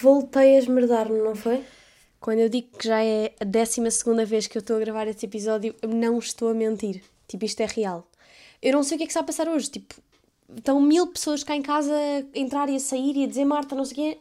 Voltei 0.00 0.56
a 0.56 0.58
esmerdar-me, 0.58 1.18
não 1.18 1.34
foi? 1.34 1.62
Quando 2.18 2.38
eu 2.38 2.48
digo 2.48 2.78
que 2.78 2.88
já 2.88 3.02
é 3.04 3.34
a 3.38 3.44
12 3.44 3.80
vez 4.24 4.46
que 4.46 4.56
eu 4.56 4.60
estou 4.60 4.76
a 4.76 4.80
gravar 4.80 5.06
este 5.06 5.26
episódio, 5.26 5.74
eu 5.82 5.88
não 5.88 6.18
estou 6.18 6.48
a 6.48 6.54
mentir. 6.54 7.02
Tipo, 7.28 7.44
isto 7.44 7.60
é 7.60 7.66
real. 7.66 8.06
Eu 8.62 8.72
não 8.72 8.82
sei 8.82 8.94
o 8.94 8.98
que 8.98 9.04
é 9.04 9.06
que 9.06 9.10
está 9.10 9.20
a 9.20 9.24
passar 9.24 9.48
hoje. 9.48 9.70
Tipo, 9.70 9.94
estão 10.56 10.80
mil 10.80 11.06
pessoas 11.06 11.44
cá 11.44 11.54
em 11.54 11.62
casa 11.62 11.92
a 11.94 12.38
entrar 12.38 12.68
e 12.68 12.76
a 12.76 12.80
sair 12.80 13.16
e 13.16 13.24
a 13.24 13.26
dizer 13.26 13.44
Marta, 13.44 13.74
não 13.74 13.84
sei 13.84 13.92
o 13.92 13.96
quê. 13.96 14.18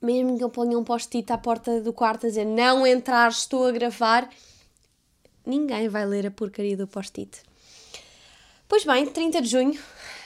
Mesmo 0.00 0.38
que 0.38 0.44
eu 0.44 0.50
ponha 0.50 0.78
um 0.78 0.84
post-it 0.84 1.30
à 1.32 1.36
porta 1.36 1.80
do 1.80 1.92
quarto 1.92 2.26
a 2.26 2.28
dizer 2.28 2.44
não 2.44 2.86
entrar, 2.86 3.30
estou 3.30 3.66
a 3.66 3.72
gravar, 3.72 4.30
ninguém 5.44 5.88
vai 5.88 6.06
ler 6.06 6.26
a 6.26 6.30
porcaria 6.30 6.76
do 6.76 6.86
post-it. 6.86 7.42
Pois 8.68 8.84
bem, 8.84 9.06
30 9.06 9.42
de 9.42 9.48
junho, 9.48 9.78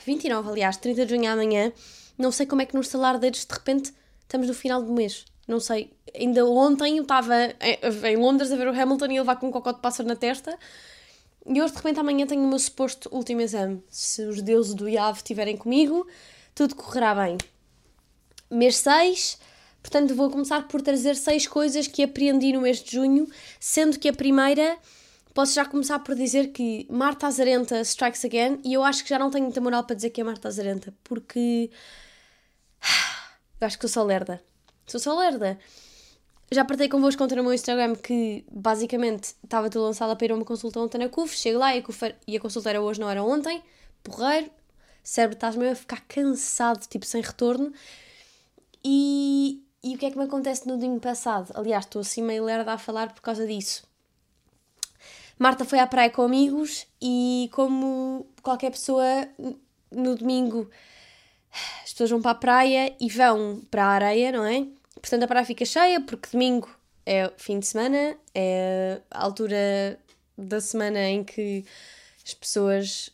29 0.05 0.49
aliás, 0.49 0.77
30 0.77 1.05
de 1.05 1.15
junho 1.15 1.31
amanhã, 1.31 1.71
não 2.17 2.31
sei 2.31 2.45
como 2.45 2.61
é 2.61 2.65
que 2.65 2.75
nos 2.75 2.87
salar 2.87 3.17
dedos 3.17 3.45
de 3.45 3.53
repente 3.53 3.93
estamos 4.21 4.47
no 4.47 4.53
final 4.53 4.81
do 4.81 4.91
mês. 4.91 5.25
Não 5.47 5.59
sei. 5.59 5.91
Ainda 6.15 6.45
ontem 6.45 6.97
eu 6.97 7.03
estava 7.03 7.35
em 8.07 8.15
Londres 8.15 8.51
a 8.51 8.55
ver 8.55 8.67
o 8.67 8.81
Hamilton 8.81 9.05
e 9.07 9.15
ele 9.17 9.23
vai 9.23 9.37
com 9.37 9.47
um 9.47 9.51
cocó 9.51 9.71
de 9.71 9.81
pássaro 9.81 10.07
na 10.07 10.15
testa. 10.15 10.57
E 11.45 11.61
hoje, 11.61 11.73
de 11.73 11.77
repente, 11.77 11.99
amanhã 11.99 12.25
tenho 12.25 12.43
o 12.43 12.47
meu 12.47 12.59
suposto 12.59 13.09
último 13.11 13.41
exame. 13.41 13.83
Se 13.89 14.23
os 14.23 14.41
deuses 14.41 14.73
do 14.73 14.87
IAV 14.87 15.17
estiverem 15.17 15.57
comigo, 15.57 16.07
tudo 16.55 16.75
correrá 16.75 17.13
bem. 17.13 17.37
Mês 18.49 18.77
6, 18.77 19.37
portanto, 19.81 20.15
vou 20.15 20.29
começar 20.29 20.67
por 20.67 20.81
trazer 20.81 21.15
seis 21.15 21.45
coisas 21.45 21.87
que 21.87 22.03
aprendi 22.03 22.53
no 22.53 22.61
mês 22.61 22.81
de 22.81 22.91
junho, 22.91 23.27
sendo 23.59 23.99
que 23.99 24.07
a 24.07 24.13
primeira, 24.13 24.77
posso 25.33 25.53
já 25.53 25.65
começar 25.65 25.99
por 25.99 26.15
dizer 26.15 26.47
que 26.51 26.87
Marta 26.89 27.27
Azarenta 27.27 27.81
strikes 27.81 28.23
again, 28.25 28.59
e 28.63 28.73
eu 28.73 28.83
acho 28.83 29.03
que 29.03 29.09
já 29.09 29.17
não 29.17 29.31
tenho 29.31 29.45
muita 29.45 29.59
moral 29.61 29.83
para 29.83 29.95
dizer 29.95 30.11
que 30.11 30.21
é 30.21 30.23
Marta 30.23 30.47
Azarenta, 30.47 30.93
porque. 31.03 31.69
Eu 33.61 33.67
acho 33.67 33.79
que 33.79 33.87
sou 33.87 34.01
só 34.01 34.05
lerda. 34.05 34.43
Sou 34.85 34.99
só 34.99 35.17
lerda. 35.17 35.57
Já 36.51 36.65
partei 36.65 36.89
convosco 36.89 37.23
ontem 37.23 37.35
no 37.37 37.43
meu 37.43 37.53
Instagram 37.53 37.95
que 37.95 38.45
basicamente 38.51 39.35
estava 39.41 39.69
tudo 39.69 39.85
lançada 39.85 40.15
para 40.17 40.25
ir 40.25 40.31
a 40.33 40.35
uma 40.35 40.43
consulta 40.43 40.81
ontem 40.81 40.97
na 40.97 41.07
CUF. 41.07 41.33
Chego 41.37 41.59
lá 41.59 41.73
e 41.73 41.79
a, 41.79 41.81
CUF, 41.81 42.13
e 42.27 42.35
a 42.35 42.39
consulta 42.41 42.69
era 42.69 42.81
hoje, 42.81 42.99
não 42.99 43.09
era 43.09 43.23
ontem. 43.23 43.63
Porreiro. 44.03 44.51
Cérebro 45.01 45.35
estás 45.35 45.55
mesmo 45.55 45.71
a 45.71 45.75
ficar 45.75 46.01
cansado, 46.01 46.85
tipo 46.87 47.05
sem 47.05 47.21
retorno. 47.21 47.71
E, 48.83 49.63
e 49.81 49.95
o 49.95 49.97
que 49.97 50.07
é 50.07 50.11
que 50.11 50.17
me 50.17 50.25
acontece 50.25 50.67
no 50.67 50.77
domingo 50.77 50.99
passado? 50.99 51.51
Aliás, 51.55 51.85
estou 51.85 52.01
assim 52.01 52.21
meio 52.21 52.43
lerda 52.43 52.73
a 52.73 52.77
falar 52.77 53.13
por 53.13 53.21
causa 53.21 53.47
disso. 53.47 53.87
Marta 55.37 55.65
foi 55.65 55.79
à 55.79 55.87
praia 55.87 56.09
com 56.09 56.21
amigos 56.21 56.87
e, 57.01 57.49
como 57.53 58.25
qualquer 58.41 58.71
pessoa, 58.71 59.27
no 59.91 60.15
domingo 60.15 60.69
as 61.83 61.91
pessoas 61.91 62.09
vão 62.09 62.21
para 62.21 62.31
a 62.31 62.35
praia 62.35 62.95
e 62.99 63.09
vão 63.09 63.61
para 63.69 63.85
a 63.85 63.89
areia, 63.89 64.31
não 64.31 64.45
é? 64.45 64.65
Portanto, 64.95 65.23
a 65.23 65.27
praia 65.27 65.45
fica 65.45 65.65
cheia 65.65 66.01
porque 66.01 66.29
domingo 66.31 66.69
é 67.05 67.31
fim 67.37 67.59
de 67.59 67.67
semana, 67.67 68.17
é 68.33 69.01
a 69.11 69.23
altura 69.23 69.99
da 70.37 70.59
semana 70.59 70.99
em 71.09 71.23
que 71.23 71.65
as 72.25 72.33
pessoas 72.33 73.09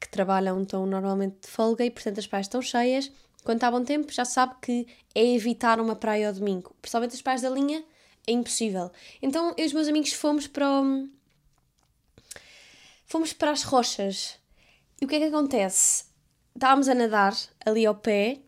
que 0.00 0.08
trabalham 0.08 0.62
estão 0.62 0.86
normalmente 0.86 1.36
de 1.42 1.48
folga 1.48 1.84
e, 1.84 1.90
portanto, 1.90 2.18
as 2.18 2.26
praias 2.26 2.46
estão 2.46 2.62
cheias. 2.62 3.10
Quando 3.44 3.56
está 3.56 3.70
bom 3.70 3.82
tempo, 3.82 4.12
já 4.12 4.24
sabe 4.24 4.54
que 4.62 4.86
é 5.14 5.34
evitar 5.34 5.80
uma 5.80 5.96
praia 5.96 6.28
ao 6.28 6.34
domingo. 6.34 6.74
Principalmente 6.80 7.14
as 7.14 7.22
praias 7.22 7.42
da 7.42 7.50
linha, 7.50 7.82
é 8.28 8.32
impossível. 8.32 8.90
Então, 9.22 9.54
eu 9.56 9.64
e 9.64 9.66
os 9.66 9.72
meus 9.72 9.88
amigos 9.88 10.12
fomos 10.12 10.46
para. 10.46 10.68
O... 10.68 11.08
Fomos 13.06 13.32
para 13.32 13.50
as 13.50 13.62
rochas. 13.62 14.36
E 15.00 15.04
o 15.04 15.08
que 15.08 15.16
é 15.16 15.18
que 15.18 15.24
acontece? 15.24 16.04
Estávamos 16.54 16.88
a 16.88 16.94
nadar 16.94 17.34
ali 17.64 17.86
ao 17.86 17.94
pé 17.94 18.40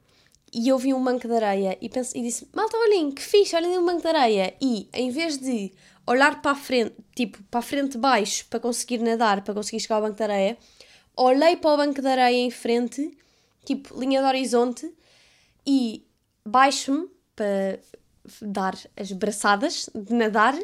e 0.52 0.68
eu 0.68 0.76
vi 0.76 0.92
um 0.92 1.02
banco 1.02 1.28
de 1.28 1.34
areia 1.34 1.78
e, 1.80 1.88
pense, 1.88 2.18
e 2.18 2.22
disse: 2.22 2.48
Malta, 2.52 2.76
olhem, 2.76 3.10
que 3.10 3.22
fixe, 3.22 3.56
olhem 3.56 3.78
um 3.78 3.86
banco 3.86 4.02
de 4.02 4.08
areia. 4.08 4.54
E 4.60 4.88
em 4.92 5.10
vez 5.10 5.38
de 5.38 5.72
olhar 6.06 6.42
para 6.42 6.52
a 6.52 6.54
frente, 6.54 6.94
tipo, 7.14 7.42
para 7.44 7.60
a 7.60 7.62
frente 7.62 7.92
de 7.92 7.98
baixo 7.98 8.44
para 8.50 8.60
conseguir 8.60 8.98
nadar, 8.98 9.42
para 9.42 9.54
conseguir 9.54 9.80
chegar 9.80 9.96
ao 9.96 10.02
banco 10.02 10.16
de 10.16 10.22
areia, 10.22 10.58
olhei 11.16 11.56
para 11.56 11.70
o 11.70 11.76
banco 11.76 12.02
de 12.02 12.08
areia 12.08 12.36
em 12.36 12.50
frente, 12.50 13.16
tipo, 13.64 13.98
linha 13.98 14.20
de 14.20 14.26
horizonte, 14.26 14.92
e 15.64 16.04
baixo-me 16.44 17.08
para 17.36 17.78
dar 18.40 18.76
as 18.96 19.12
braçadas 19.12 19.88
de 19.94 20.14
nadar, 20.14 20.58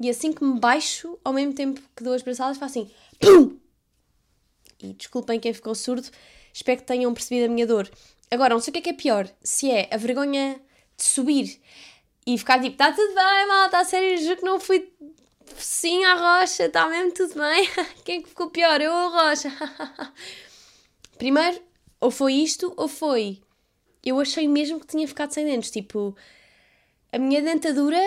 e 0.00 0.08
assim 0.08 0.32
que 0.32 0.44
me 0.44 0.58
baixo, 0.58 1.18
ao 1.24 1.32
mesmo 1.32 1.52
tempo 1.52 1.80
que 1.96 2.04
dou 2.04 2.12
as 2.12 2.22
braçadas, 2.22 2.58
faço 2.58 2.78
assim: 2.78 2.90
PUM! 3.18 3.58
E 4.80 4.92
desculpem 4.92 5.40
quem 5.40 5.52
ficou 5.52 5.74
surdo, 5.74 6.08
espero 6.52 6.80
que 6.80 6.86
tenham 6.86 7.12
percebido 7.12 7.46
a 7.46 7.54
minha 7.54 7.66
dor. 7.66 7.90
Agora, 8.30 8.54
não 8.54 8.60
sei 8.60 8.70
o 8.70 8.72
que 8.74 8.78
é 8.78 8.82
que 8.82 8.90
é 8.90 8.92
pior. 8.92 9.28
Se 9.42 9.70
é 9.70 9.88
a 9.90 9.96
vergonha 9.96 10.60
de 10.96 11.02
subir 11.02 11.60
e 12.26 12.36
ficar 12.36 12.60
tipo, 12.60 12.72
está 12.72 12.92
tudo 12.92 13.14
bem, 13.14 13.48
mal, 13.48 13.66
está 13.66 13.84
sério, 13.84 14.18
juro 14.18 14.36
que 14.36 14.44
não 14.44 14.60
fui 14.60 14.92
sim 15.56 16.04
à 16.04 16.14
rocha, 16.14 16.66
está 16.66 16.86
mesmo 16.88 17.12
tudo 17.12 17.34
bem. 17.34 17.68
Quem 18.04 18.18
é 18.18 18.22
que 18.22 18.28
ficou 18.28 18.50
pior? 18.50 18.80
Eu 18.80 18.92
ou 18.92 18.98
a 18.98 19.30
rocha? 19.30 19.50
Primeiro, 21.16 21.60
ou 22.00 22.10
foi 22.10 22.34
isto, 22.34 22.72
ou 22.76 22.86
foi. 22.86 23.40
Eu 24.04 24.20
achei 24.20 24.46
mesmo 24.46 24.78
que 24.78 24.86
tinha 24.86 25.08
ficado 25.08 25.32
sem 25.32 25.44
dentes. 25.44 25.70
Tipo, 25.70 26.14
a 27.12 27.18
minha 27.18 27.42
dentadura 27.42 27.98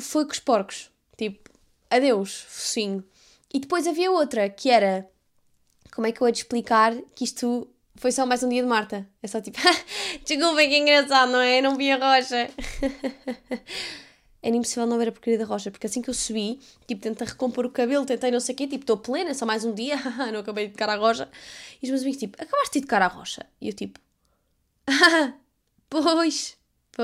foi 0.00 0.24
com 0.24 0.32
os 0.32 0.38
porcos. 0.38 0.90
Tipo, 1.16 1.50
adeus, 1.90 2.40
focinho. 2.48 3.04
E 3.52 3.60
depois 3.60 3.86
havia 3.86 4.10
outra, 4.10 4.48
que 4.48 4.70
era. 4.70 5.08
Como 5.94 6.06
é 6.06 6.12
que 6.12 6.20
eu 6.20 6.26
ia 6.26 6.32
te 6.32 6.42
explicar 6.42 6.94
que 7.14 7.24
isto 7.24 7.68
foi 7.96 8.12
só 8.12 8.26
mais 8.26 8.42
um 8.42 8.48
dia 8.48 8.62
de 8.62 8.68
Marta. 8.68 9.08
É 9.22 9.26
só 9.26 9.40
tipo, 9.40 9.58
desculpem 10.24 10.68
que 10.68 10.76
engraçado, 10.76 11.32
não 11.32 11.40
é? 11.40 11.58
Eu 11.58 11.62
não 11.62 11.76
vi 11.76 11.90
a 11.90 11.96
rocha. 11.96 12.50
Era 14.42 14.54
impossível 14.54 14.86
não 14.86 14.98
ver 14.98 15.08
a 15.08 15.12
porcaria 15.12 15.38
da 15.38 15.44
rocha, 15.44 15.70
porque 15.72 15.86
assim 15.86 16.00
que 16.00 16.08
eu 16.08 16.14
subi, 16.14 16.60
tipo, 16.86 17.02
tentei 17.02 17.26
recompor 17.26 17.66
o 17.66 17.70
cabelo, 17.70 18.06
tentei 18.06 18.30
não 18.30 18.38
sei 18.38 18.54
o 18.54 18.58
quê, 18.58 18.68
tipo, 18.68 18.84
estou 18.84 18.96
plena, 18.96 19.34
só 19.34 19.44
mais 19.44 19.64
um 19.64 19.74
dia, 19.74 19.96
não 20.32 20.40
acabei 20.40 20.66
de 20.66 20.72
tocar 20.72 20.88
a 20.88 20.94
rocha. 20.94 21.28
E 21.82 21.86
os 21.86 21.90
meus 21.90 22.02
amigos, 22.02 22.20
tipo, 22.20 22.40
acabaste 22.40 22.78
de 22.78 22.86
tocar 22.86 23.02
a 23.02 23.08
rocha? 23.08 23.44
E 23.60 23.68
eu, 23.68 23.72
tipo, 23.72 23.98
pois, 25.88 26.56
pô. 26.92 27.02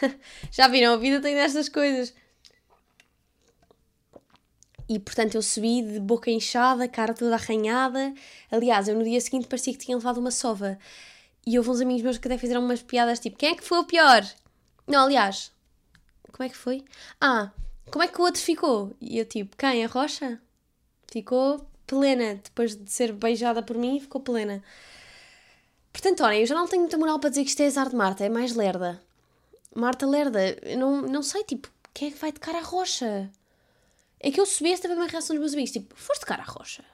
Já 0.50 0.68
viram, 0.68 0.94
a 0.94 0.96
vida 0.96 1.20
tem 1.20 1.34
destas 1.34 1.68
coisas. 1.68 2.14
E 4.88 4.98
portanto 4.98 5.34
eu 5.34 5.42
subi 5.42 5.82
de 5.82 6.00
boca 6.00 6.30
inchada, 6.30 6.88
cara 6.88 7.14
toda 7.14 7.34
arranhada. 7.34 8.12
Aliás, 8.50 8.88
eu 8.88 8.94
no 8.94 9.04
dia 9.04 9.20
seguinte 9.20 9.46
parecia 9.46 9.72
que 9.72 9.78
tinha 9.78 9.96
levado 9.96 10.18
uma 10.18 10.30
sova. 10.30 10.78
E 11.46 11.58
houve 11.58 11.70
uns 11.70 11.80
amigos 11.80 12.02
meus 12.02 12.18
que 12.18 12.28
até 12.28 12.38
fizeram 12.38 12.62
umas 12.62 12.82
piadas 12.82 13.18
tipo: 13.18 13.36
quem 13.36 13.50
é 13.50 13.54
que 13.54 13.64
foi 13.64 13.78
o 13.78 13.84
pior? 13.84 14.22
Não, 14.86 15.04
aliás, 15.04 15.52
como 16.30 16.44
é 16.44 16.48
que 16.48 16.56
foi? 16.56 16.84
Ah, 17.20 17.52
como 17.90 18.02
é 18.04 18.08
que 18.08 18.20
o 18.20 18.24
outro 18.24 18.40
ficou? 18.40 18.94
E 19.00 19.18
eu 19.18 19.24
tipo: 19.24 19.56
quem? 19.56 19.84
A 19.84 19.88
Rocha? 19.88 20.40
Ficou 21.10 21.66
plena. 21.86 22.34
Depois 22.36 22.76
de 22.76 22.90
ser 22.90 23.12
beijada 23.12 23.62
por 23.62 23.76
mim, 23.76 24.00
ficou 24.00 24.20
plena. 24.20 24.62
Portanto, 25.92 26.24
olha, 26.24 26.38
eu 26.40 26.46
já 26.46 26.54
não 26.54 26.66
tenho 26.66 26.82
muita 26.82 26.96
moral 26.96 27.18
para 27.18 27.30
dizer 27.30 27.44
que 27.44 27.50
isto 27.50 27.60
é 27.62 27.66
azar 27.66 27.88
de 27.88 27.96
Marta, 27.96 28.24
é 28.24 28.28
mais 28.28 28.54
lerda. 28.54 29.00
Marta 29.74 30.06
lerda, 30.06 30.40
eu 30.62 30.78
não, 30.78 31.02
não 31.02 31.22
sei, 31.22 31.44
tipo, 31.44 31.68
quem 31.94 32.08
é 32.08 32.10
que 32.10 32.18
vai 32.18 32.32
tocar 32.32 32.54
a 32.54 32.60
rocha? 32.60 33.30
É 34.20 34.30
que 34.30 34.40
eu 34.40 34.46
subi 34.46 34.72
esta 34.72 34.88
uma 34.88 35.06
reação 35.06 35.34
dos 35.34 35.40
meus 35.40 35.52
amigos, 35.52 35.72
tipo, 35.72 35.94
foste 35.96 36.20
tocar 36.20 36.40
a 36.40 36.44
rocha? 36.44 36.84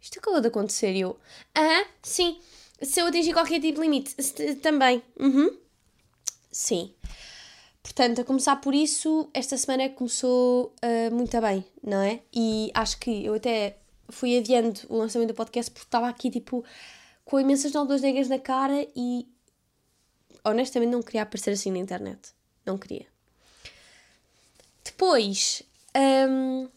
Isto 0.00 0.18
acabou 0.18 0.40
de 0.40 0.48
acontecer 0.48 0.96
eu, 0.96 1.18
ah, 1.54 1.86
sim, 2.02 2.40
se 2.80 3.00
eu 3.00 3.06
atingir 3.06 3.32
qualquer 3.32 3.60
tipo 3.60 3.80
de 3.80 3.80
limite, 3.80 4.16
também, 4.60 5.02
uhum, 5.18 5.56
sim. 6.50 6.92
Portanto, 7.82 8.20
a 8.20 8.24
começar 8.24 8.56
por 8.56 8.74
isso, 8.74 9.28
esta 9.34 9.56
semana 9.56 9.88
começou 9.90 10.74
uh, 10.84 11.14
muito 11.14 11.40
bem, 11.40 11.64
não 11.82 12.00
é? 12.00 12.20
E 12.32 12.70
acho 12.74 12.98
que 12.98 13.24
eu 13.24 13.34
até 13.34 13.76
fui 14.08 14.38
adiando 14.38 14.80
o 14.88 14.96
lançamento 14.96 15.28
do 15.28 15.34
podcast 15.34 15.70
porque 15.70 15.86
estava 15.86 16.08
aqui, 16.08 16.30
tipo, 16.30 16.64
com 17.24 17.40
imensas 17.40 17.72
nódulas 17.72 18.02
negras 18.02 18.28
na 18.28 18.38
cara 18.38 18.86
e 18.94 19.26
honestamente 20.44 20.90
não 20.90 21.02
queria 21.02 21.22
aparecer 21.22 21.50
assim 21.50 21.70
na 21.70 21.78
internet. 21.78 22.30
Não 22.64 22.78
queria. 22.78 23.06
Depois, 24.84 25.62
um, 25.96 26.68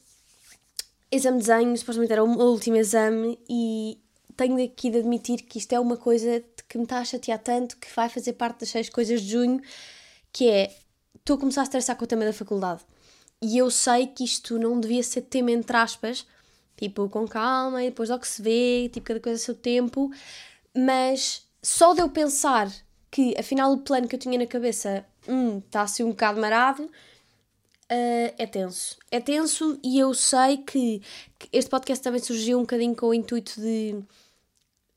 exame 1.12 1.40
de 1.40 1.48
desenho, 1.48 1.78
supostamente 1.78 2.14
era 2.14 2.24
o 2.24 2.28
último 2.28 2.78
exame 2.78 3.40
e 3.50 3.98
tenho 4.36 4.64
aqui 4.64 4.90
de 4.90 5.00
admitir 5.00 5.42
que 5.44 5.58
isto 5.58 5.74
é 5.74 5.80
uma 5.80 5.98
coisa 5.98 6.44
que 6.68 6.78
me 6.78 6.84
está 6.84 7.00
a 7.00 7.06
chatear 7.06 7.40
tanto 7.40 7.78
que 7.78 7.88
vai 7.96 8.10
fazer 8.10 8.34
parte 8.34 8.62
das 8.62 8.70
seis 8.70 8.90
coisas 8.90 9.22
de 9.22 9.32
junho, 9.32 9.62
que 10.32 10.50
é, 10.50 10.76
estou 11.16 11.38
a 11.38 11.40
começar 11.40 11.62
a 11.62 11.64
estressar 11.64 11.96
com 11.96 12.04
o 12.04 12.08
tema 12.08 12.26
da 12.26 12.34
faculdade. 12.34 12.82
E 13.42 13.58
eu 13.58 13.70
sei 13.70 14.08
que 14.08 14.24
isto 14.24 14.58
não 14.58 14.80
devia 14.80 15.04
ser 15.04 15.22
tema 15.22 15.52
entre 15.52 15.76
aspas, 15.78 16.26
tipo, 16.76 17.08
com 17.10 17.28
calma 17.28 17.84
e 17.84 17.90
depois 17.90 18.10
logo 18.10 18.26
se 18.26 18.42
vê, 18.42 18.90
tipo, 18.92 19.08
cada 19.08 19.20
coisa 19.20 19.42
a 19.42 19.46
seu 19.46 19.56
tempo, 19.56 20.12
mas 20.76 21.44
só 21.62 21.94
de 21.94 22.02
eu 22.02 22.10
pensar 22.10 22.72
que 23.16 23.34
afinal 23.40 23.72
o 23.72 23.78
plano 23.78 24.10
que 24.10 24.16
eu 24.16 24.20
tinha 24.20 24.38
na 24.38 24.46
cabeça 24.46 25.06
hum, 25.26 25.60
está 25.60 25.84
assim 25.84 26.04
um 26.04 26.10
bocado 26.10 26.40
marado, 26.40 26.90
Uh, 27.88 28.34
é 28.40 28.48
tenso. 28.48 28.98
É 29.12 29.20
tenso 29.20 29.80
e 29.84 30.00
eu 30.00 30.12
sei 30.16 30.58
que, 30.58 31.04
que, 31.38 31.48
este 31.54 31.70
podcast 31.70 32.04
também 32.04 32.20
surgiu 32.20 32.58
um 32.58 32.62
bocadinho 32.62 32.96
com 32.96 33.06
o 33.10 33.14
intuito 33.14 33.62
de, 33.62 34.04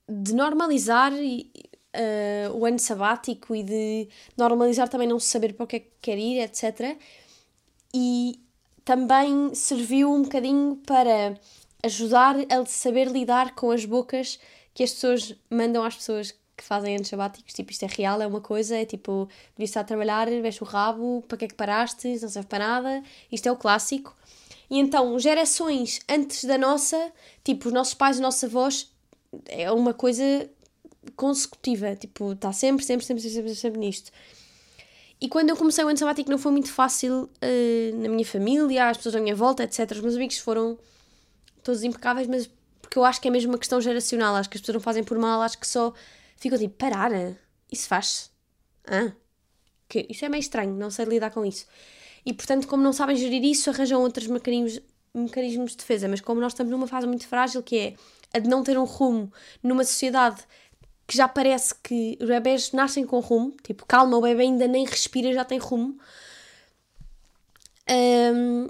de 0.08 0.34
normalizar 0.34 1.12
uh, 1.12 2.54
o 2.54 2.64
ano 2.64 2.78
sabático 2.78 3.54
e 3.54 3.62
de 3.62 4.08
normalizar 4.38 4.88
também 4.88 5.06
não 5.06 5.20
saber 5.20 5.52
para 5.52 5.64
o 5.64 5.66
que 5.66 5.76
é 5.76 5.80
que 5.80 5.90
quer 6.00 6.16
ir, 6.16 6.40
etc. 6.40 6.96
E 7.92 8.40
também 8.86 9.54
serviu 9.54 10.10
um 10.10 10.22
bocadinho 10.22 10.80
para 10.86 11.38
ajudar 11.84 12.36
a 12.50 12.64
saber 12.64 13.08
lidar 13.08 13.54
com 13.54 13.70
as 13.70 13.84
bocas 13.84 14.40
que 14.72 14.82
as 14.82 14.92
pessoas 14.92 15.34
mandam 15.50 15.84
às 15.84 15.96
pessoas 15.96 16.34
que 16.58 16.64
fazem 16.64 16.96
anos 16.96 17.08
sabáticos, 17.08 17.54
tipo, 17.54 17.70
isto 17.70 17.84
é 17.84 17.88
real, 17.88 18.20
é 18.20 18.26
uma 18.26 18.40
coisa, 18.40 18.76
é 18.76 18.84
tipo, 18.84 19.28
devias 19.56 19.70
estar 19.70 19.80
a 19.80 19.84
trabalhar, 19.84 20.28
veste 20.42 20.62
o 20.62 20.66
rabo, 20.66 21.24
para 21.26 21.38
que 21.38 21.44
é 21.46 21.48
que 21.48 21.54
paraste, 21.54 22.08
não 22.20 22.28
serve 22.28 22.48
para 22.48 22.66
nada, 22.66 23.02
isto 23.30 23.48
é 23.48 23.52
o 23.52 23.56
clássico. 23.56 24.14
E 24.68 24.78
então, 24.78 25.18
gerações 25.18 26.00
antes 26.08 26.44
da 26.44 26.58
nossa, 26.58 27.12
tipo, 27.44 27.68
os 27.68 27.72
nossos 27.72 27.94
pais, 27.94 28.16
os 28.16 28.22
nossos 28.22 28.44
avós, 28.44 28.90
é 29.46 29.70
uma 29.72 29.94
coisa 29.94 30.22
consecutiva, 31.16 31.94
tipo, 31.94 32.32
está 32.32 32.52
sempre, 32.52 32.84
sempre, 32.84 33.06
sempre, 33.06 33.22
sempre, 33.22 33.34
sempre, 33.34 33.54
sempre 33.54 33.80
nisto. 33.80 34.10
E 35.20 35.28
quando 35.28 35.50
eu 35.50 35.56
comecei 35.56 35.84
o 35.84 35.88
ano 35.88 35.98
sabático 35.98 36.30
não 36.30 36.38
foi 36.38 36.52
muito 36.52 36.70
fácil 36.70 37.24
uh, 37.24 37.96
na 37.96 38.08
minha 38.08 38.24
família, 38.24 38.88
as 38.88 38.96
pessoas 38.96 39.16
à 39.16 39.20
minha 39.20 39.34
volta, 39.34 39.64
etc. 39.64 39.90
Os 39.92 40.00
meus 40.00 40.14
amigos 40.14 40.38
foram 40.38 40.78
todos 41.62 41.82
impecáveis, 41.82 42.28
mas 42.28 42.48
porque 42.80 42.98
eu 42.98 43.04
acho 43.04 43.20
que 43.20 43.28
é 43.28 43.30
mesmo 43.30 43.52
uma 43.52 43.58
questão 43.58 43.80
geracional, 43.80 44.34
acho 44.36 44.48
que 44.48 44.56
as 44.56 44.60
pessoas 44.62 44.74
não 44.74 44.80
fazem 44.80 45.04
por 45.04 45.18
mal, 45.18 45.42
acho 45.42 45.58
que 45.58 45.66
só 45.66 45.92
ficam 46.38 46.58
tipo, 46.58 46.74
parar, 46.74 47.10
isso 47.70 47.88
faz-se. 47.88 48.30
Ah, 48.86 49.12
que 49.88 50.06
isso 50.08 50.24
é 50.24 50.28
meio 50.28 50.40
estranho, 50.40 50.74
não 50.74 50.90
sei 50.90 51.04
lidar 51.04 51.30
com 51.30 51.44
isso. 51.44 51.66
E 52.24 52.32
portanto, 52.32 52.66
como 52.66 52.82
não 52.82 52.92
sabem 52.92 53.16
gerir 53.16 53.44
isso, 53.44 53.70
arranjam 53.70 54.00
outros 54.00 54.26
mecanismos, 54.26 54.82
mecanismos 55.14 55.72
de 55.72 55.78
defesa. 55.78 56.08
Mas 56.08 56.20
como 56.20 56.40
nós 56.40 56.52
estamos 56.52 56.70
numa 56.70 56.86
fase 56.86 57.06
muito 57.06 57.26
frágil, 57.26 57.62
que 57.62 57.78
é 57.78 57.94
a 58.32 58.38
de 58.38 58.48
não 58.48 58.62
ter 58.62 58.78
um 58.78 58.84
rumo 58.84 59.32
numa 59.62 59.84
sociedade 59.84 60.42
que 61.06 61.16
já 61.16 61.26
parece 61.26 61.74
que 61.74 62.18
os 62.20 62.28
bebés 62.28 62.72
nascem 62.72 63.06
com 63.06 63.18
rumo, 63.20 63.54
tipo, 63.62 63.86
calma, 63.86 64.18
o 64.18 64.20
bebê 64.20 64.42
ainda 64.42 64.68
nem 64.68 64.84
respira, 64.84 65.32
já 65.32 65.42
tem 65.42 65.58
rumo. 65.58 65.98
Um, 67.90 68.68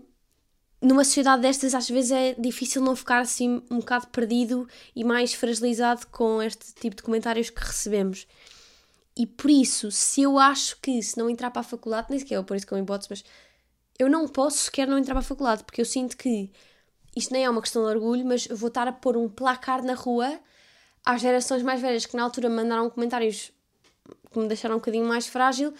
numa 0.80 1.04
sociedade 1.04 1.42
destas, 1.42 1.74
às 1.74 1.88
vezes 1.88 2.12
é 2.12 2.34
difícil 2.34 2.80
não 2.80 2.94
ficar 2.94 3.20
assim 3.20 3.62
um 3.70 3.78
bocado 3.78 4.06
perdido 4.08 4.68
e 4.94 5.02
mais 5.02 5.34
fragilizado 5.34 6.06
com 6.08 6.40
este 6.42 6.72
tipo 6.74 6.96
de 6.96 7.02
comentários 7.02 7.50
que 7.50 7.60
recebemos. 7.60 8.26
E 9.16 9.26
por 9.26 9.50
isso, 9.50 9.90
se 9.90 10.22
eu 10.22 10.38
acho 10.38 10.78
que 10.80 11.02
se 11.02 11.18
não 11.18 11.28
entrar 11.28 11.50
para 11.50 11.60
a 11.60 11.64
faculdade, 11.64 12.06
nem 12.10 12.18
sequer 12.20 12.38
é 12.38 12.42
por 12.42 12.56
isso 12.56 12.66
que 12.66 12.72
eu 12.72 12.78
hipótese, 12.78 13.08
mas 13.10 13.24
eu 13.98 14.08
não 14.08 14.28
posso 14.28 14.58
sequer 14.58 14.86
não 14.86 14.96
entrar 14.96 15.14
para 15.14 15.20
a 15.20 15.24
faculdade, 15.24 15.64
porque 15.64 15.80
eu 15.80 15.84
sinto 15.84 16.16
que 16.16 16.50
isto 17.16 17.32
nem 17.32 17.44
é 17.44 17.50
uma 17.50 17.60
questão 17.60 17.82
de 17.82 17.88
orgulho, 17.88 18.24
mas 18.24 18.46
vou 18.46 18.68
estar 18.68 18.86
a 18.86 18.92
pôr 18.92 19.16
um 19.16 19.28
placar 19.28 19.82
na 19.82 19.94
rua 19.94 20.38
às 21.04 21.20
gerações 21.20 21.64
mais 21.64 21.80
velhas 21.80 22.06
que 22.06 22.16
na 22.16 22.22
altura 22.22 22.48
mandaram 22.48 22.88
comentários 22.88 23.50
que 24.30 24.38
me 24.38 24.46
deixaram 24.46 24.76
um 24.76 24.78
bocadinho 24.78 25.06
mais 25.06 25.26
frágil, 25.26 25.74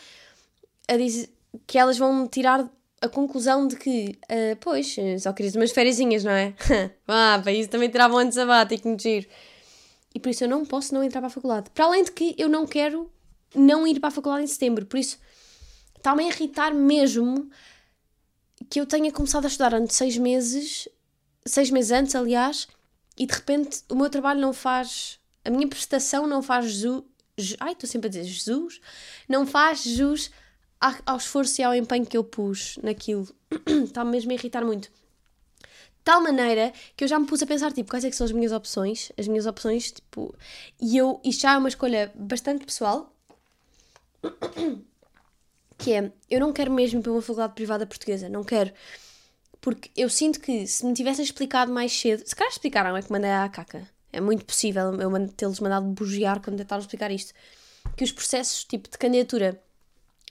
a 0.89 0.97
dizer 0.97 1.31
que 1.67 1.79
elas 1.79 1.97
vão 1.97 2.27
tirar 2.27 2.69
a 3.01 3.09
conclusão 3.09 3.67
de 3.67 3.77
que, 3.77 4.19
uh, 4.25 4.57
pois, 4.61 4.97
só 5.21 5.33
querias 5.33 5.55
umas 5.55 5.71
férias, 5.71 5.99
não 6.25 6.33
é? 6.33 6.55
ah, 7.07 7.39
para 7.43 7.53
isso 7.53 7.69
também 7.69 7.89
tirava 7.89 8.15
um 8.15 8.19
ano 8.19 8.33
sabático, 8.33 8.89
muito 8.89 9.03
giro. 9.03 9.27
E 10.15 10.21
por 10.21 10.31
isso 10.31 10.45
eu 10.45 10.49
não 10.49 10.65
posso 10.65 10.95
não 10.95 11.03
entrar 11.03 11.21
para 11.21 11.29
a 11.29 11.31
faculdade. 11.31 11.71
Para 11.71 11.85
além 11.85 12.05
de 12.05 12.13
que 12.13 12.35
eu 12.39 12.49
não 12.49 12.67
quero 12.67 13.11
não 13.55 13.87
ir 13.87 14.01
para 14.01 14.09
a 14.09 14.13
faculdade 14.13 14.45
em 14.45 14.47
setembro. 14.47 14.87
Por 14.87 14.99
isso, 14.99 15.19
está-me 15.97 16.25
a 16.25 16.29
irritar 16.29 16.75
mesmo 16.75 17.51
que 18.69 18.81
eu 18.81 18.87
tenha 18.87 19.13
começado 19.13 19.45
a 19.45 19.49
estudar 19.49 19.75
antes 19.75 19.91
de 19.91 19.95
seis 19.95 20.17
meses, 20.17 20.89
seis 21.47 21.71
meses 21.71 21.93
antes, 21.93 22.15
aliás, 22.15 22.67
e 23.17 23.27
de 23.27 23.33
repente 23.33 23.83
o 23.89 23.95
meu 23.95 24.11
trabalho 24.11 24.41
não 24.41 24.53
faz, 24.53 25.19
a 25.45 25.51
minha 25.51 25.69
prestação 25.69 26.27
não 26.27 26.43
faz 26.43 26.67
Jesus, 26.67 27.05
ai, 27.61 27.73
estou 27.73 27.89
sempre 27.89 28.09
a 28.09 28.11
dizer 28.11 28.25
Jesus, 28.25 28.81
não 29.29 29.47
faz 29.47 29.85
jus 29.85 30.31
ao 31.05 31.17
esforço 31.17 31.61
e 31.61 31.65
ao 31.65 31.75
empenho 31.75 32.07
que 32.07 32.17
eu 32.17 32.25
pus 32.25 32.79
naquilo. 32.83 33.29
Está-me 33.85 34.11
mesmo 34.11 34.31
a 34.31 34.35
irritar 34.35 34.65
muito. 34.65 34.91
Tal 36.05 36.23
maneira 36.23 36.73
que 36.97 37.05
eu 37.05 37.09
já 37.09 37.19
me 37.19 37.27
pus 37.27 37.43
a 37.43 37.47
pensar, 37.47 37.73
tipo, 37.73 37.91
quais 37.91 38.05
é 38.05 38.11
que 38.11 38.17
são 38.17 38.25
as 38.25 38.33
minhas 38.33 38.53
opções, 38.53 39.13
as 39.19 39.29
minhas 39.29 39.47
opções, 39.47 39.93
tipo, 39.93 40.35
e 40.81 40.97
eu, 40.97 41.21
isto 41.25 41.43
já 41.43 41.55
é 41.55 41.59
uma 41.59 41.69
escolha 41.69 42.11
bastante 42.15 42.65
pessoal, 42.65 43.13
que 45.77 45.93
é, 45.93 46.11
eu 46.31 46.41
não 46.41 46.53
quero 46.53 46.73
mesmo 46.73 47.03
para 47.03 47.13
uma 47.13 47.21
faculdade 47.21 47.55
privada 47.55 47.87
portuguesa, 47.87 48.29
não 48.29 48.43
quero. 48.43 48.73
Porque 49.61 49.91
eu 49.97 50.09
sinto 50.09 50.41
que 50.41 50.67
se 50.67 50.87
me 50.87 50.95
tivessem 50.95 51.25
explicado 51.25 51.73
mais 51.73 51.93
cedo, 51.93 52.23
se 52.27 52.35
calhar 52.35 52.53
explicaram 52.53 52.97
é 52.97 53.03
que 53.03 53.13
mandei 53.13 53.31
à 53.31 53.49
caca. 53.49 53.87
É 54.13 54.21
muito 54.21 54.45
possível 54.45 54.95
eu 54.95 55.29
tê-los 55.37 55.61
mandado 55.61 55.87
bugiar 55.87 56.41
quando 56.41 56.57
tentaram 56.57 56.81
explicar 56.81 57.11
isto. 57.11 57.35
Que 57.97 58.05
os 58.05 58.13
processos, 58.13 58.65
tipo, 58.65 58.89
de 58.89 58.97
candidatura 58.97 59.61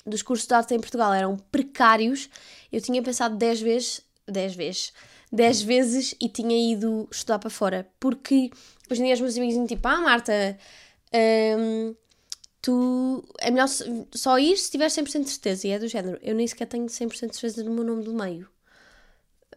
dos 0.07 0.21
cursos 0.21 0.47
de 0.47 0.53
arte 0.53 0.73
em 0.73 0.79
Portugal 0.79 1.13
eram 1.13 1.37
precários. 1.51 2.29
Eu 2.71 2.81
tinha 2.81 3.01
pensado 3.03 3.35
10 3.35 3.61
vezes, 3.61 4.01
10 4.27 4.55
vezes, 4.55 4.93
10 5.31 5.61
vezes 5.61 6.15
e 6.19 6.29
tinha 6.29 6.73
ido 6.73 7.07
estudar 7.11 7.39
para 7.39 7.49
fora. 7.49 7.87
Porque 7.99 8.49
hoje 8.89 9.01
em 9.01 9.05
dia 9.05 9.13
os 9.13 9.21
meus 9.21 9.37
amigos 9.37 9.53
dizem 9.53 9.67
tipo, 9.67 9.87
ah 9.87 10.01
Marta, 10.01 10.57
hum, 11.57 11.95
tu 12.61 13.23
é 13.39 13.51
melhor 13.51 13.67
só 13.67 14.39
ir 14.39 14.57
se 14.57 14.71
tiver 14.71 14.87
100% 14.87 15.23
de 15.23 15.29
certeza. 15.29 15.67
E 15.67 15.71
é 15.71 15.79
do 15.79 15.87
género. 15.87 16.17
Eu 16.21 16.35
nem 16.35 16.47
sequer 16.47 16.67
tenho 16.67 16.85
100% 16.85 17.29
de 17.29 17.35
certeza 17.35 17.63
do 17.63 17.69
meu 17.69 17.83
nome 17.83 18.03
do 18.03 18.13
meio. 18.13 18.47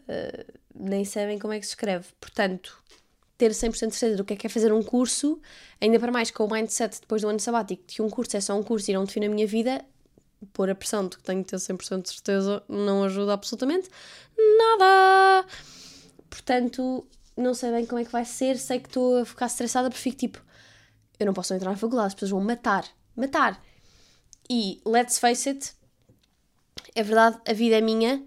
Uh, 0.00 0.60
nem 0.74 1.04
sabem 1.04 1.38
como 1.38 1.52
é 1.52 1.60
que 1.60 1.66
se 1.66 1.72
escreve. 1.72 2.06
Portanto, 2.20 2.82
ter 3.40 3.52
100% 3.52 3.70
de 3.70 3.96
certeza 3.96 4.16
do 4.16 4.24
que 4.24 4.34
é 4.34 4.36
que 4.36 4.46
é 4.46 4.50
fazer 4.50 4.72
um 4.72 4.82
curso, 4.82 5.40
ainda 5.80 5.98
para 5.98 6.12
mais 6.12 6.30
com 6.30 6.44
o 6.44 6.50
mindset 6.50 7.00
depois 7.00 7.22
do 7.22 7.28
ano 7.28 7.40
sabático, 7.40 7.82
que 7.86 8.02
um 8.02 8.10
curso 8.10 8.36
é 8.36 8.40
só 8.40 8.58
um 8.58 8.62
curso 8.62 8.90
e 8.90 8.94
não 8.94 9.04
define 9.04 9.26
a 9.26 9.30
minha 9.30 9.46
vida, 9.46 9.82
pôr 10.52 10.70
a 10.70 10.74
pressão 10.74 11.06
de 11.06 11.16
que 11.16 11.22
tenho 11.22 11.44
que 11.44 11.50
ter 11.50 11.56
100% 11.56 12.02
de 12.02 12.08
certeza 12.10 12.62
não 12.68 13.04
ajuda 13.04 13.34
absolutamente 13.34 13.88
nada. 14.36 15.46
Portanto, 16.28 17.06
não 17.36 17.54
sei 17.54 17.70
bem 17.72 17.86
como 17.86 18.00
é 18.00 18.04
que 18.04 18.12
vai 18.12 18.24
ser, 18.24 18.58
sei 18.58 18.78
que 18.78 18.88
estou 18.88 19.18
a 19.18 19.24
ficar 19.24 19.46
estressada 19.46 19.90
porque 19.90 20.02
fico 20.02 20.16
tipo, 20.16 20.42
eu 21.18 21.26
não 21.26 21.34
posso 21.34 21.52
entrar 21.54 21.70
na 21.70 21.76
faculdade, 21.76 22.08
as 22.08 22.14
pessoas 22.14 22.30
vão 22.30 22.40
matar 22.40 22.84
matar. 23.20 23.62
E 24.48 24.80
let's 24.84 25.18
face 25.18 25.48
it, 25.48 25.72
é 26.94 27.02
verdade, 27.02 27.38
a 27.46 27.52
vida 27.52 27.76
é 27.76 27.80
minha, 27.80 28.24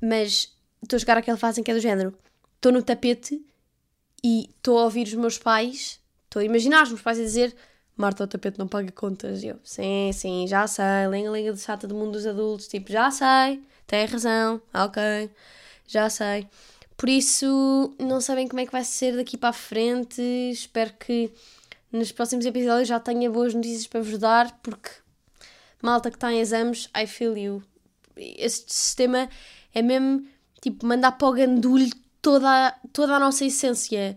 mas 0.00 0.56
estou 0.82 0.96
a 0.96 1.00
chegar 1.00 1.18
àquela 1.18 1.36
fase 1.36 1.60
em 1.60 1.64
que 1.64 1.70
é 1.70 1.74
do 1.74 1.80
género. 1.80 2.16
Estou 2.56 2.72
no 2.72 2.82
tapete 2.82 3.44
e 4.22 4.50
estou 4.56 4.78
a 4.78 4.84
ouvir 4.84 5.06
os 5.06 5.14
meus 5.14 5.38
pais, 5.38 6.00
estou 6.24 6.40
a 6.40 6.44
imaginar 6.44 6.84
os 6.84 6.90
meus 6.90 7.02
pais 7.02 7.18
a 7.18 7.22
dizer 7.22 7.54
Marta, 8.00 8.24
o 8.24 8.26
tapete 8.26 8.58
não 8.58 8.66
paga 8.66 8.90
contas. 8.92 9.42
E 9.42 9.48
eu, 9.48 9.56
sim, 9.62 10.10
sim, 10.12 10.46
já 10.48 10.66
sei, 10.66 11.06
lenga-lenga 11.08 11.52
de 11.52 11.60
chata 11.60 11.86
do 11.86 11.94
mundo 11.94 12.12
dos 12.12 12.26
adultos, 12.26 12.66
tipo, 12.66 12.90
já 12.90 13.10
sei, 13.10 13.62
tem 13.86 14.06
razão, 14.06 14.60
ok, 14.72 15.30
já 15.86 16.08
sei. 16.08 16.48
Por 16.96 17.08
isso, 17.08 17.94
não 17.98 18.20
sabem 18.20 18.48
como 18.48 18.60
é 18.60 18.66
que 18.66 18.72
vai 18.72 18.84
ser 18.84 19.16
daqui 19.16 19.36
para 19.36 19.50
a 19.50 19.52
frente, 19.52 20.20
espero 20.50 20.92
que 20.98 21.30
nos 21.92 22.12
próximos 22.12 22.46
episódios 22.46 22.88
já 22.88 23.00
tenha 23.00 23.30
boas 23.30 23.54
notícias 23.54 23.86
para 23.86 24.00
vos 24.02 24.18
dar, 24.18 24.58
porque 24.62 24.90
malta 25.82 26.10
que 26.10 26.16
está 26.16 26.32
em 26.32 26.40
exames, 26.40 26.88
I 26.96 27.06
feel 27.06 27.36
you. 27.36 27.62
Este 28.16 28.72
sistema 28.72 29.28
é 29.74 29.82
mesmo 29.82 30.26
tipo 30.60 30.86
mandar 30.86 31.12
para 31.12 31.28
o 31.28 31.32
gandulho 31.32 31.90
toda, 32.20 32.74
toda 32.92 33.16
a 33.16 33.20
nossa 33.20 33.44
essência. 33.44 34.16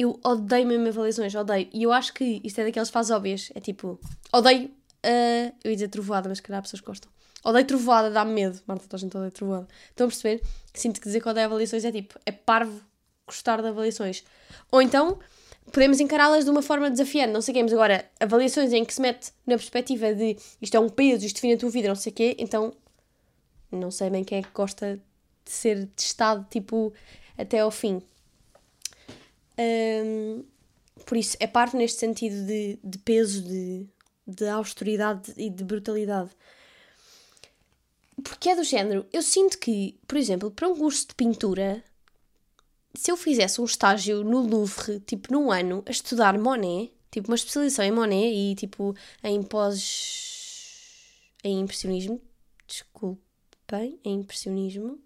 Eu 0.00 0.18
odeio 0.24 0.66
mesmo 0.66 0.88
avaliações, 0.88 1.34
odeio. 1.34 1.68
E 1.74 1.82
eu 1.82 1.92
acho 1.92 2.14
que 2.14 2.40
isto 2.42 2.58
é 2.58 2.64
daquelas 2.64 2.88
fases 2.88 3.10
óbvias. 3.10 3.52
É 3.54 3.60
tipo, 3.60 4.00
odeio. 4.32 4.70
Uh, 5.04 5.52
eu 5.62 5.70
ia 5.70 5.76
dizer 5.76 5.88
trovoada, 5.88 6.26
mas 6.26 6.40
calhar 6.40 6.62
pessoas 6.62 6.80
gostam. 6.80 7.12
Odeio 7.44 7.66
trovoada, 7.66 8.10
dá-me 8.10 8.32
medo. 8.32 8.58
Marta, 8.66 8.84
toda 8.84 8.96
a 8.96 8.98
gente 8.98 9.14
odeia 9.14 9.30
trovoada. 9.30 9.68
Estão 9.90 10.06
a 10.06 10.08
perceber? 10.08 10.42
Sinto 10.72 11.02
que 11.02 11.06
dizer 11.06 11.20
que 11.20 11.28
odeio 11.28 11.44
avaliações 11.44 11.84
é 11.84 11.92
tipo, 11.92 12.18
é 12.24 12.32
parvo 12.32 12.80
gostar 13.26 13.60
de 13.60 13.68
avaliações. 13.68 14.24
Ou 14.72 14.80
então, 14.80 15.18
podemos 15.70 16.00
encará-las 16.00 16.46
de 16.46 16.50
uma 16.50 16.62
forma 16.62 16.90
desafiante, 16.90 17.34
não 17.34 17.42
sei 17.42 17.52
quê, 17.52 17.62
mas 17.62 17.72
agora, 17.74 18.10
avaliações 18.18 18.72
em 18.72 18.82
que 18.86 18.94
se 18.94 19.02
mete 19.02 19.32
na 19.46 19.56
perspectiva 19.56 20.14
de 20.14 20.34
isto 20.62 20.74
é 20.74 20.80
um 20.80 20.88
peso, 20.88 21.26
isto 21.26 21.36
define 21.36 21.54
a 21.54 21.58
tua 21.58 21.68
vida, 21.68 21.88
não 21.88 21.94
sei 21.94 22.10
o 22.10 22.14
quê, 22.14 22.36
então 22.38 22.72
não 23.70 23.90
sei 23.90 24.08
bem 24.08 24.24
quem 24.24 24.38
é 24.38 24.42
que 24.42 24.50
gosta 24.54 24.96
de 25.44 25.50
ser 25.50 25.86
testado, 25.94 26.46
tipo, 26.50 26.90
até 27.36 27.60
ao 27.60 27.70
fim. 27.70 28.02
Um, 29.60 30.44
por 31.04 31.16
isso, 31.16 31.36
é 31.38 31.46
parte 31.46 31.76
neste 31.76 31.98
sentido 32.00 32.46
de, 32.46 32.78
de 32.82 32.98
peso, 32.98 33.42
de, 33.42 33.86
de 34.26 34.48
austeridade 34.48 35.32
e 35.36 35.50
de 35.50 35.64
brutalidade. 35.64 36.30
Porque 38.22 38.50
é 38.50 38.56
do 38.56 38.64
género, 38.64 39.06
eu 39.12 39.22
sinto 39.22 39.58
que, 39.58 39.98
por 40.06 40.16
exemplo, 40.16 40.50
para 40.50 40.68
um 40.68 40.76
curso 40.76 41.08
de 41.08 41.14
pintura, 41.14 41.82
se 42.94 43.10
eu 43.10 43.16
fizesse 43.16 43.60
um 43.60 43.64
estágio 43.64 44.22
no 44.24 44.40
Louvre, 44.40 45.00
tipo 45.00 45.32
num 45.32 45.50
ano, 45.50 45.82
a 45.86 45.90
estudar 45.90 46.38
Monet, 46.38 46.92
tipo 47.10 47.28
uma 47.28 47.34
especialização 47.34 47.84
em 47.84 47.92
Monet 47.92 48.32
e 48.34 48.54
tipo 48.54 48.94
em 49.22 49.42
pós. 49.42 51.08
em 51.42 51.60
impressionismo, 51.60 52.20
desculpem, 52.66 53.98
em 54.04 54.20
impressionismo. 54.20 55.00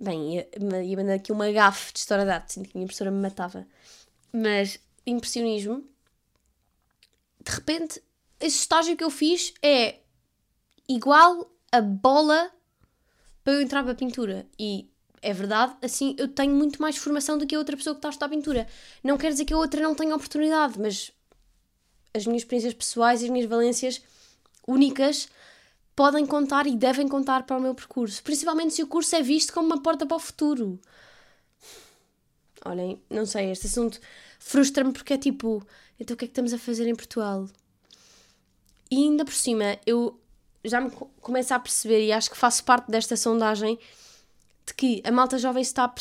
Bem, 0.00 0.36
ia, 0.36 0.48
ia 0.82 0.96
mandar 0.96 1.14
aqui 1.14 1.30
uma 1.30 1.52
gafe 1.52 1.92
de 1.92 1.98
história 1.98 2.24
de 2.24 2.30
arte, 2.30 2.54
sinto 2.54 2.70
que 2.70 2.76
a 2.76 2.78
minha 2.78 2.86
professora 2.86 3.10
me 3.10 3.20
matava. 3.20 3.66
Mas 4.32 4.80
impressionismo, 5.06 5.84
de 7.44 7.52
repente, 7.52 8.02
esse 8.40 8.60
estágio 8.60 8.96
que 8.96 9.04
eu 9.04 9.10
fiz 9.10 9.52
é 9.62 9.98
igual 10.88 11.50
a 11.70 11.82
bola 11.82 12.50
para 13.44 13.52
eu 13.52 13.60
entrar 13.60 13.82
para 13.82 13.92
a 13.92 13.96
pintura. 13.96 14.46
E 14.58 14.90
é 15.20 15.34
verdade, 15.34 15.76
assim 15.82 16.14
eu 16.18 16.28
tenho 16.28 16.54
muito 16.54 16.80
mais 16.80 16.96
formação 16.96 17.36
do 17.36 17.46
que 17.46 17.54
a 17.54 17.58
outra 17.58 17.76
pessoa 17.76 17.94
que 17.94 17.98
está 17.98 18.08
a 18.08 18.10
estudar 18.10 18.28
pintura. 18.30 18.66
Não 19.04 19.18
quer 19.18 19.30
dizer 19.30 19.44
que 19.44 19.52
a 19.52 19.58
outra 19.58 19.82
não 19.82 19.94
tenha 19.94 20.16
oportunidade, 20.16 20.80
mas 20.80 21.12
as 22.14 22.26
minhas 22.26 22.42
experiências 22.42 22.72
pessoais 22.72 23.20
e 23.20 23.26
as 23.26 23.30
minhas 23.30 23.48
valências 23.48 24.00
únicas 24.66 25.28
podem 26.00 26.24
contar 26.24 26.66
e 26.66 26.74
devem 26.74 27.06
contar 27.06 27.42
para 27.42 27.58
o 27.58 27.60
meu 27.60 27.74
percurso. 27.74 28.22
Principalmente 28.22 28.72
se 28.72 28.82
o 28.82 28.86
curso 28.86 29.14
é 29.16 29.20
visto 29.20 29.52
como 29.52 29.66
uma 29.66 29.82
porta 29.82 30.06
para 30.06 30.16
o 30.16 30.18
futuro. 30.18 30.80
Olhem, 32.64 32.98
não 33.10 33.26
sei, 33.26 33.50
este 33.50 33.66
assunto 33.66 34.00
frustra-me 34.38 34.94
porque 34.94 35.12
é 35.12 35.18
tipo, 35.18 35.62
então 36.00 36.14
o 36.14 36.16
que 36.16 36.24
é 36.24 36.26
que 36.28 36.32
estamos 36.32 36.54
a 36.54 36.58
fazer 36.58 36.88
em 36.88 36.94
Portugal? 36.94 37.46
E 38.90 38.96
ainda 38.96 39.26
por 39.26 39.34
cima, 39.34 39.78
eu 39.84 40.18
já 40.64 40.80
me 40.80 40.90
começo 41.20 41.52
a 41.52 41.60
perceber, 41.60 42.06
e 42.06 42.12
acho 42.12 42.30
que 42.30 42.36
faço 42.38 42.64
parte 42.64 42.90
desta 42.90 43.14
sondagem, 43.14 43.78
de 44.64 44.72
que 44.72 45.02
a 45.04 45.12
malta 45.12 45.36
jovem 45.36 45.60
está 45.60 45.84
a, 45.84 45.94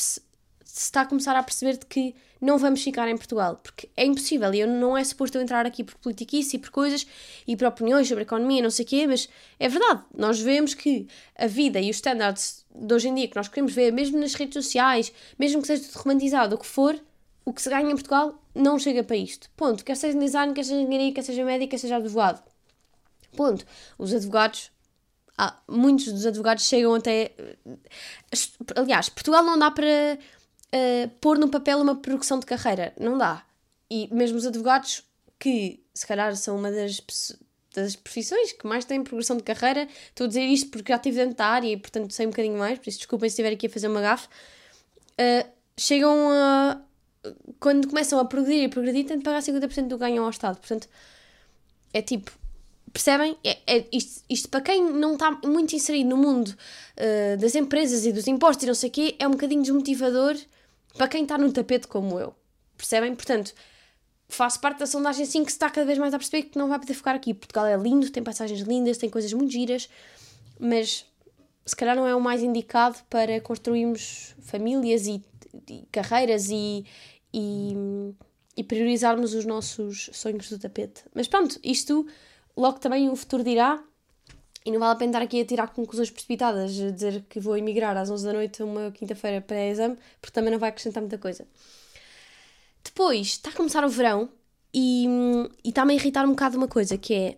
se 0.72 0.84
está 0.84 1.02
a 1.02 1.06
começar 1.06 1.36
a 1.36 1.44
perceber 1.44 1.78
de 1.78 1.86
que 1.86 2.16
não 2.42 2.58
vamos 2.58 2.82
ficar 2.82 3.10
em 3.10 3.18
Portugal, 3.18 3.60
porque 3.62 3.90
é 3.98 4.06
impossível, 4.06 4.54
e 4.54 4.62
eu 4.62 4.68
não 4.68 4.98
é 4.98 5.04
suposto 5.04 5.38
eu 5.38 5.42
entrar 5.42 5.66
aqui 5.66 5.84
por 5.84 5.96
politiquice 5.96 6.56
e 6.56 6.60
por 6.60 6.70
coisas 6.70 7.06
e 7.46 7.58
por 7.58 7.68
opiniões 7.68 8.08
sobre 8.08 8.24
economia, 8.24 8.64
não 8.64 8.70
sei 8.70 8.86
o 8.86 8.88
quê, 8.88 9.08
mas 9.08 9.28
é 9.60 9.68
verdade, 9.68 10.04
nós 10.16 10.40
vemos 10.40 10.74
que 10.74 11.08
a 11.36 11.48
vida 11.48 11.80
e 11.80 11.90
os 11.90 11.98
standards 11.98 12.66
de 12.74 12.94
hoje 12.94 13.10
em 13.10 13.16
dia 13.16 13.28
que 13.28 13.36
nós 13.36 13.48
queremos 13.48 13.74
ver, 13.74 13.92
mesmo 13.92 14.18
nas 14.20 14.36
redes 14.36 14.54
sociais, 14.54 15.12
mesmo 15.38 15.62
que 15.62 15.68
seja 15.68 15.84
tudo 15.84 16.02
romantizado, 16.02 16.56
o 16.56 16.58
que 16.58 16.66
for, 16.66 16.98
o 17.44 17.52
que 17.52 17.62
se 17.62 17.70
ganha 17.70 17.92
em 17.92 17.96
Portugal 17.96 18.40
não 18.54 18.78
chega 18.78 19.04
para 19.04 19.16
isto. 19.16 19.50
Ponto. 19.58 19.84
Quer 19.84 19.96
seja 19.96 20.18
design, 20.18 20.54
quer 20.54 20.64
seja 20.64 20.80
engenharia, 20.82 21.14
quer 21.14 21.24
seja 21.24 21.44
médico, 21.44 21.72
quer 21.72 21.78
seja 21.78 21.96
advogado. 21.96 22.44
Ponto. 23.36 23.66
Os 23.98 24.14
advogados, 24.14 24.72
ah, 25.38 25.60
muitos 25.68 26.12
dos 26.12 26.26
advogados 26.26 26.66
chegam 26.66 26.94
até. 26.94 27.32
Aliás, 28.76 29.10
Portugal 29.10 29.44
não 29.44 29.58
dá 29.58 29.72
para 29.72 30.20
uh, 30.74 31.10
pôr 31.22 31.38
no 31.38 31.50
papel 31.50 31.80
uma 31.80 31.96
progressão 31.96 32.40
de 32.40 32.46
carreira. 32.46 32.94
Não 33.00 33.18
dá. 33.18 33.44
E 33.90 34.08
mesmo 34.14 34.38
os 34.38 34.46
advogados, 34.46 35.04
que 35.40 35.84
se 35.94 36.06
calhar 36.06 36.36
são 36.36 36.58
uma 36.58 36.72
das, 36.72 37.02
das 37.74 37.96
profissões 37.96 38.52
que 38.52 38.68
mais 38.68 38.86
têm 38.86 39.04
progressão 39.04 39.38
de 39.38 39.44
carreira, 39.44 39.88
estou 40.10 40.26
a 40.26 40.28
dizer 40.28 40.46
isto 40.46 40.70
porque 40.70 40.92
já 40.92 40.98
estive 40.98 41.18
dentro 41.18 41.36
da 41.36 41.46
área 41.46 41.68
e 41.68 41.78
portanto 41.78 42.14
sei 42.14 42.26
um 42.26 42.30
bocadinho 42.30 42.58
mais, 42.58 42.78
por 42.78 42.90
isso 42.90 43.00
desculpem 43.00 43.30
se 43.30 43.34
estiver 43.34 43.54
aqui 43.54 43.68
a 43.68 43.70
fazer 43.70 43.88
uma 43.88 44.02
gafe, 44.02 44.28
uh, 44.28 45.50
chegam 45.78 46.30
a. 46.32 46.82
Quando 47.60 47.90
começam 47.90 48.18
a 48.18 48.24
progredir 48.24 48.64
e 48.64 48.70
progredir, 48.70 49.06
têm 49.06 49.18
de 49.18 49.24
pagar 49.24 49.42
50% 49.42 49.88
do 49.88 49.98
ganho 49.98 50.24
ao 50.24 50.30
Estado. 50.30 50.58
Portanto, 50.58 50.88
é 51.94 52.02
tipo, 52.02 52.32
Percebem? 52.94 53.38
É, 53.44 53.58
é, 53.68 53.86
isto, 53.92 54.24
isto, 54.30 54.50
para 54.50 54.62
quem 54.62 54.84
não 54.84 55.14
está 55.14 55.32
muito 55.46 55.76
inserido 55.76 56.10
no 56.10 56.18
mundo 56.18 56.48
uh, 56.48 57.38
das 57.38 57.56
empresas 57.56 58.06
e 58.06 58.12
dos 58.12 58.28
impostos 58.28 58.64
e 58.64 58.68
não 58.68 58.74
sei 58.74 58.90
o 58.90 58.92
quê, 58.92 59.16
é 59.20 59.28
um 59.28 59.32
bocadinho 59.32 59.62
desmotivador 59.62 60.36
para 61.00 61.08
quem 61.08 61.24
está 61.24 61.38
no 61.38 61.50
tapete 61.54 61.88
como 61.88 62.20
eu. 62.20 62.36
Percebem? 62.76 63.16
Portanto, 63.16 63.54
faço 64.28 64.60
parte 64.60 64.80
da 64.80 64.86
sondagem 64.86 65.24
assim 65.24 65.46
que 65.46 65.52
se 65.52 65.56
está 65.56 65.70
cada 65.70 65.86
vez 65.86 65.98
mais 65.98 66.14
a 66.14 66.18
perceber 66.18 66.44
que 66.44 66.58
não 66.58 66.68
vai 66.68 66.78
poder 66.78 66.94
ficar 66.94 67.16
aqui. 67.16 67.34
Portugal 67.34 67.66
é 67.66 67.78
lindo, 67.78 68.10
tem 68.10 68.22
passagens 68.22 68.60
lindas, 68.60 68.98
tem 68.98 69.10
coisas 69.10 69.32
muito 69.32 69.52
giras, 69.52 69.90
mas 70.60 71.06
se 71.66 71.76
calhar 71.76 71.96
não 71.96 72.06
é 72.06 72.14
o 72.14 72.20
mais 72.20 72.44
indicado 72.44 72.98
para 73.10 73.40
construirmos 73.40 74.36
famílias 74.42 75.08
e, 75.08 75.24
e 75.70 75.88
carreiras 75.90 76.50
e, 76.50 76.86
e, 77.34 77.74
e 78.58 78.64
priorizarmos 78.64 79.34
os 79.34 79.46
nossos 79.46 80.10
sonhos 80.12 80.50
do 80.50 80.60
tapete. 80.60 81.06
Mas 81.16 81.30
pronto, 81.30 81.58
isto 81.64 82.06
Logo 82.60 82.78
também 82.78 83.10
o 83.10 83.16
futuro 83.16 83.42
dirá, 83.42 83.82
e 84.70 84.72
não 84.72 84.80
vale 84.80 84.94
a 84.94 84.96
pena 84.96 85.10
estar 85.10 85.22
aqui 85.24 85.42
a 85.42 85.46
tirar 85.46 85.68
conclusões 85.70 86.12
precipitadas, 86.12 86.72
dizer 86.74 87.24
que 87.28 87.40
vou 87.40 87.58
emigrar 87.58 87.98
às 87.98 88.10
11 88.10 88.24
da 88.24 88.34
noite 88.34 88.62
uma 88.62 88.92
quinta-feira 88.92 89.42
para 89.42 89.66
exame, 89.66 89.98
porque 90.22 90.34
também 90.34 90.52
não 90.52 90.60
vai 90.60 90.70
acrescentar 90.70 91.02
muita 91.02 91.18
coisa. 91.18 91.48
Depois, 92.84 93.28
está 93.28 93.50
a 93.50 93.54
começar 93.54 93.84
o 93.84 93.90
verão 93.90 94.30
e, 94.72 95.08
está-me 95.66 95.94
a 95.94 95.96
irritar 95.96 96.24
um 96.24 96.30
bocado 96.30 96.56
uma 96.56 96.68
coisa, 96.68 97.00
que 97.00 97.14
é 97.16 97.38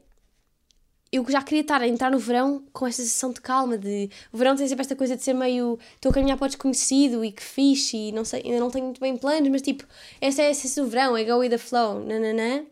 eu 1.10 1.26
já 1.30 1.42
queria 1.42 1.62
estar 1.62 1.82
a 1.82 1.88
entrar 1.88 2.12
no 2.12 2.20
verão 2.20 2.64
com 2.72 2.86
esta 2.88 3.02
sensação 3.02 3.32
de 3.32 3.42
calma, 3.42 3.78
de 3.78 4.10
o 4.32 4.38
verão 4.38 4.56
tem 4.56 4.68
sempre 4.68 4.82
esta 4.82 4.96
coisa 4.96 5.16
de 5.16 5.24
ser 5.24 5.34
meio 5.34 5.80
estou 5.96 6.10
a 6.10 6.14
caminhar 6.14 6.38
para 6.38 6.46
o 6.46 6.48
desconhecido 6.48 7.24
e 7.24 7.32
que 7.32 7.44
fixe 7.44 7.98
e 7.98 8.12
não 8.12 8.24
sei, 8.26 8.42
ainda 8.46 8.60
não 8.60 8.70
tenho 8.70 8.86
muito 8.86 9.00
bem 9.02 9.18
planos, 9.18 9.50
mas 9.50 9.62
tipo, 9.62 9.86
essa 10.20 10.42
é 10.42 10.48
a 10.48 10.52
essência 10.52 10.84
do 10.84 10.90
verão, 10.90 11.16
é 11.16 11.24
go 11.24 11.38
with 11.40 11.50
the 11.50 11.58
flow, 11.58 12.04
nananã. 12.06 12.66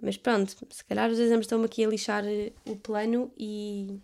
Mas 0.00 0.16
pronto, 0.16 0.54
se 0.70 0.84
calhar 0.84 1.10
os 1.10 1.18
exames 1.18 1.44
estão-me 1.44 1.64
aqui 1.64 1.84
a 1.84 1.88
lixar 1.88 2.24
eh, 2.26 2.52
o 2.66 2.76
plano 2.76 3.32
e. 3.38 3.98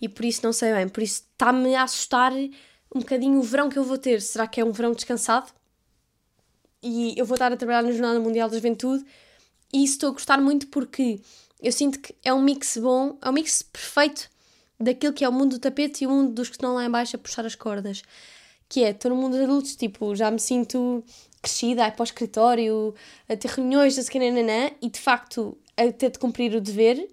E 0.00 0.08
por 0.08 0.24
isso 0.24 0.40
não 0.42 0.52
sei 0.52 0.72
bem. 0.72 0.88
Por 0.88 1.02
isso 1.02 1.24
está-me 1.32 1.74
a 1.74 1.82
assustar 1.82 2.32
um 2.94 3.00
bocadinho 3.00 3.38
o 3.38 3.42
verão 3.42 3.68
que 3.68 3.78
eu 3.78 3.84
vou 3.84 3.98
ter. 3.98 4.20
Será 4.20 4.46
que 4.46 4.60
é 4.60 4.64
um 4.64 4.72
verão 4.72 4.92
descansado? 4.92 5.52
E 6.82 7.14
eu 7.18 7.26
vou 7.26 7.34
estar 7.34 7.52
a 7.52 7.56
trabalhar 7.56 7.82
na 7.82 7.90
Jornada 7.90 8.18
Mundial 8.20 8.48
da 8.48 8.56
Juventude 8.56 9.04
e 9.72 9.84
isso 9.84 9.94
estou 9.94 10.10
a 10.10 10.12
gostar 10.12 10.40
muito 10.40 10.66
porque 10.68 11.20
eu 11.62 11.70
sinto 11.70 12.00
que 12.00 12.14
é 12.24 12.32
um 12.32 12.42
mix 12.42 12.78
bom, 12.78 13.18
é 13.20 13.28
um 13.28 13.32
mix 13.32 13.62
perfeito 13.62 14.30
daquilo 14.78 15.12
que 15.12 15.24
é 15.24 15.28
o 15.28 15.32
mundo 15.32 15.52
do 15.52 15.58
tapete 15.58 16.04
e 16.04 16.06
o 16.06 16.10
mundo 16.10 16.32
dos 16.32 16.48
que 16.48 16.56
estão 16.56 16.74
lá 16.74 16.84
embaixo 16.84 17.16
a 17.16 17.18
puxar 17.18 17.44
as 17.44 17.54
cordas. 17.54 18.02
Que 18.68 18.84
é, 18.84 18.90
estou 18.90 19.10
no 19.10 19.16
mundo 19.16 19.32
dos 19.32 19.42
adultos, 19.42 19.76
tipo, 19.76 20.14
já 20.16 20.30
me 20.30 20.38
sinto 20.38 21.04
crescida, 21.40 21.84
a 21.84 21.88
ir 21.88 21.92
para 21.92 22.02
o 22.02 22.04
escritório, 22.04 22.94
a 23.28 23.36
ter 23.36 23.48
reuniões, 23.48 23.96
não 23.96 24.02
sei 24.04 24.30
o 24.30 24.34
que, 24.34 24.76
e 24.82 24.90
de 24.90 24.98
facto 24.98 25.56
a 25.76 25.90
ter 25.92 26.10
de 26.10 26.18
cumprir 26.18 26.54
o 26.54 26.60
dever. 26.60 27.08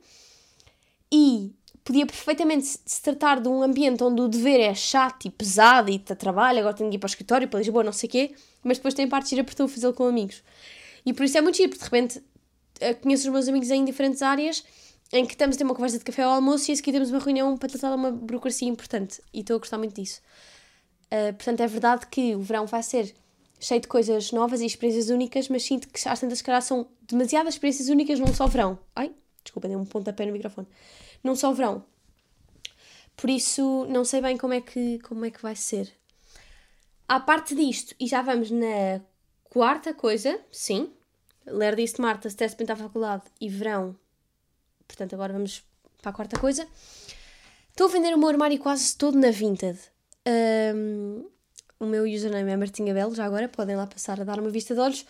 E 1.12 1.54
podia 1.84 2.06
perfeitamente 2.06 2.66
se 2.86 3.02
tratar 3.02 3.40
de 3.40 3.48
um 3.48 3.64
ambiente 3.64 4.04
onde 4.04 4.22
o 4.22 4.28
dever 4.28 4.60
é 4.60 4.74
chato 4.76 5.26
e 5.26 5.32
pesado 5.32 5.90
e 5.90 5.98
te 5.98 6.14
trabalho, 6.16 6.60
agora 6.60 6.76
tenho 6.76 6.90
de 6.90 6.98
ir 6.98 7.00
para 7.00 7.08
o 7.08 7.10
escritório, 7.10 7.48
para 7.48 7.60
Lisboa, 7.60 7.84
não 7.84 7.94
sei 7.94 8.08
o 8.08 8.12
quê, 8.12 8.36
mas 8.62 8.78
depois 8.78 8.94
tem 8.94 9.08
parte 9.08 9.34
de 9.34 9.40
ir 9.40 9.44
para 9.44 9.56
tu 9.56 9.68
fazê-lo 9.68 9.94
com 9.94 10.06
amigos. 10.06 10.44
E 11.06 11.14
por 11.14 11.24
isso 11.24 11.38
é 11.38 11.42
muito 11.42 11.56
giro, 11.56 11.70
porque 11.70 11.84
de 11.84 11.90
repente 11.90 12.22
eh, 12.82 12.94
conheço 12.94 13.28
os 13.28 13.32
meus 13.32 13.48
amigos 13.48 13.72
em 13.72 13.86
diferentes 13.86 14.22
áreas 14.22 14.64
em 15.12 15.26
que 15.26 15.34
estamos 15.34 15.56
a 15.56 15.60
ter 15.60 15.64
uma 15.64 15.74
conversa 15.74 15.98
de 15.98 16.04
café 16.04 16.24
ao 16.24 16.32
almoço 16.32 16.70
e 16.70 16.74
a 16.74 16.76
seguir 16.76 16.92
temos 16.92 17.10
uma 17.10 17.20
reunião 17.20 17.58
para 17.58 17.70
tratar 17.70 17.90
de 17.90 17.96
uma 17.96 18.12
burocracia 18.12 18.68
importante. 18.68 19.22
E 19.34 19.40
estou 19.40 19.56
a 19.56 19.60
gostar 19.60 19.78
muito 19.78 19.96
disso. 19.96 20.22
Uh, 21.06 21.34
portanto, 21.34 21.62
é 21.62 21.68
verdade 21.68 22.08
que 22.08 22.36
o 22.36 22.42
verão 22.42 22.66
vai 22.66 22.84
ser 22.84 23.14
cheio 23.60 23.82
de 23.82 23.88
coisas 23.88 24.32
novas 24.32 24.62
e 24.62 24.66
experiências 24.66 25.10
únicas, 25.10 25.50
mas 25.50 25.64
sinto 25.64 25.88
que 25.88 26.08
às 26.08 26.20
tantas, 26.20 26.42
caras 26.42 26.66
são 26.66 26.88
demasiadas 27.02 27.56
experiências 27.56 27.90
únicas 27.90 28.20
num 28.20 28.34
só 28.34 28.48
verão. 28.48 28.80
Ai, 28.96 29.12
desculpa, 29.44 29.68
dei 29.68 29.78
um 29.78 29.86
pontapé 29.86 30.26
no 30.26 30.32
microfone. 30.32 30.68
Num 31.24 31.36
só 31.36 31.52
verão. 31.52 31.84
Por 33.16 33.30
isso, 33.30 33.86
não 33.90 34.06
sei 34.06 34.22
bem 34.22 34.38
como 34.38 34.54
é 34.54 34.62
que, 34.62 35.00
como 35.00 35.26
é 35.26 35.32
que 35.32 35.42
vai 35.42 35.56
ser. 35.56 35.92
À 37.08 37.20
parte 37.20 37.56
disto, 37.56 37.96
e 38.00 38.06
já 38.06 38.22
vamos 38.22 38.52
na 38.52 39.02
quarta 39.46 39.94
coisa, 39.94 40.40
sim. 40.52 40.92
Ler 41.46 41.76
disse 41.76 42.00
Marta, 42.02 42.28
stress 42.28 42.56
para 42.56 42.74
a 42.74 42.78
faculdade 42.78 43.24
e 43.40 43.50
verão. 43.50 43.96
Portanto, 44.88 45.14
agora 45.14 45.34
vamos 45.34 45.64
para 46.02 46.12
a 46.12 46.14
quarta 46.14 46.40
coisa. 46.40 46.68
Estou 47.70 47.88
a 47.88 47.92
vender 47.92 48.14
o 48.14 48.18
meu 48.18 48.28
armário 48.28 48.60
quase 48.60 48.96
todo 48.96 49.18
na 49.18 49.32
Vinted. 49.32 49.80
Um, 50.28 51.26
o 51.80 51.86
meu 51.86 52.04
username 52.04 52.52
é 52.52 52.58
Martinha 52.58 52.94
Belo, 52.94 53.16
já 53.16 53.26
agora 53.26 53.48
podem 53.48 53.76
lá 53.76 53.88
passar 53.88 54.20
a 54.20 54.24
dar 54.24 54.40
uma 54.40 54.50
vista 54.50 54.74
de 54.74 54.80
olhos. 54.80 55.06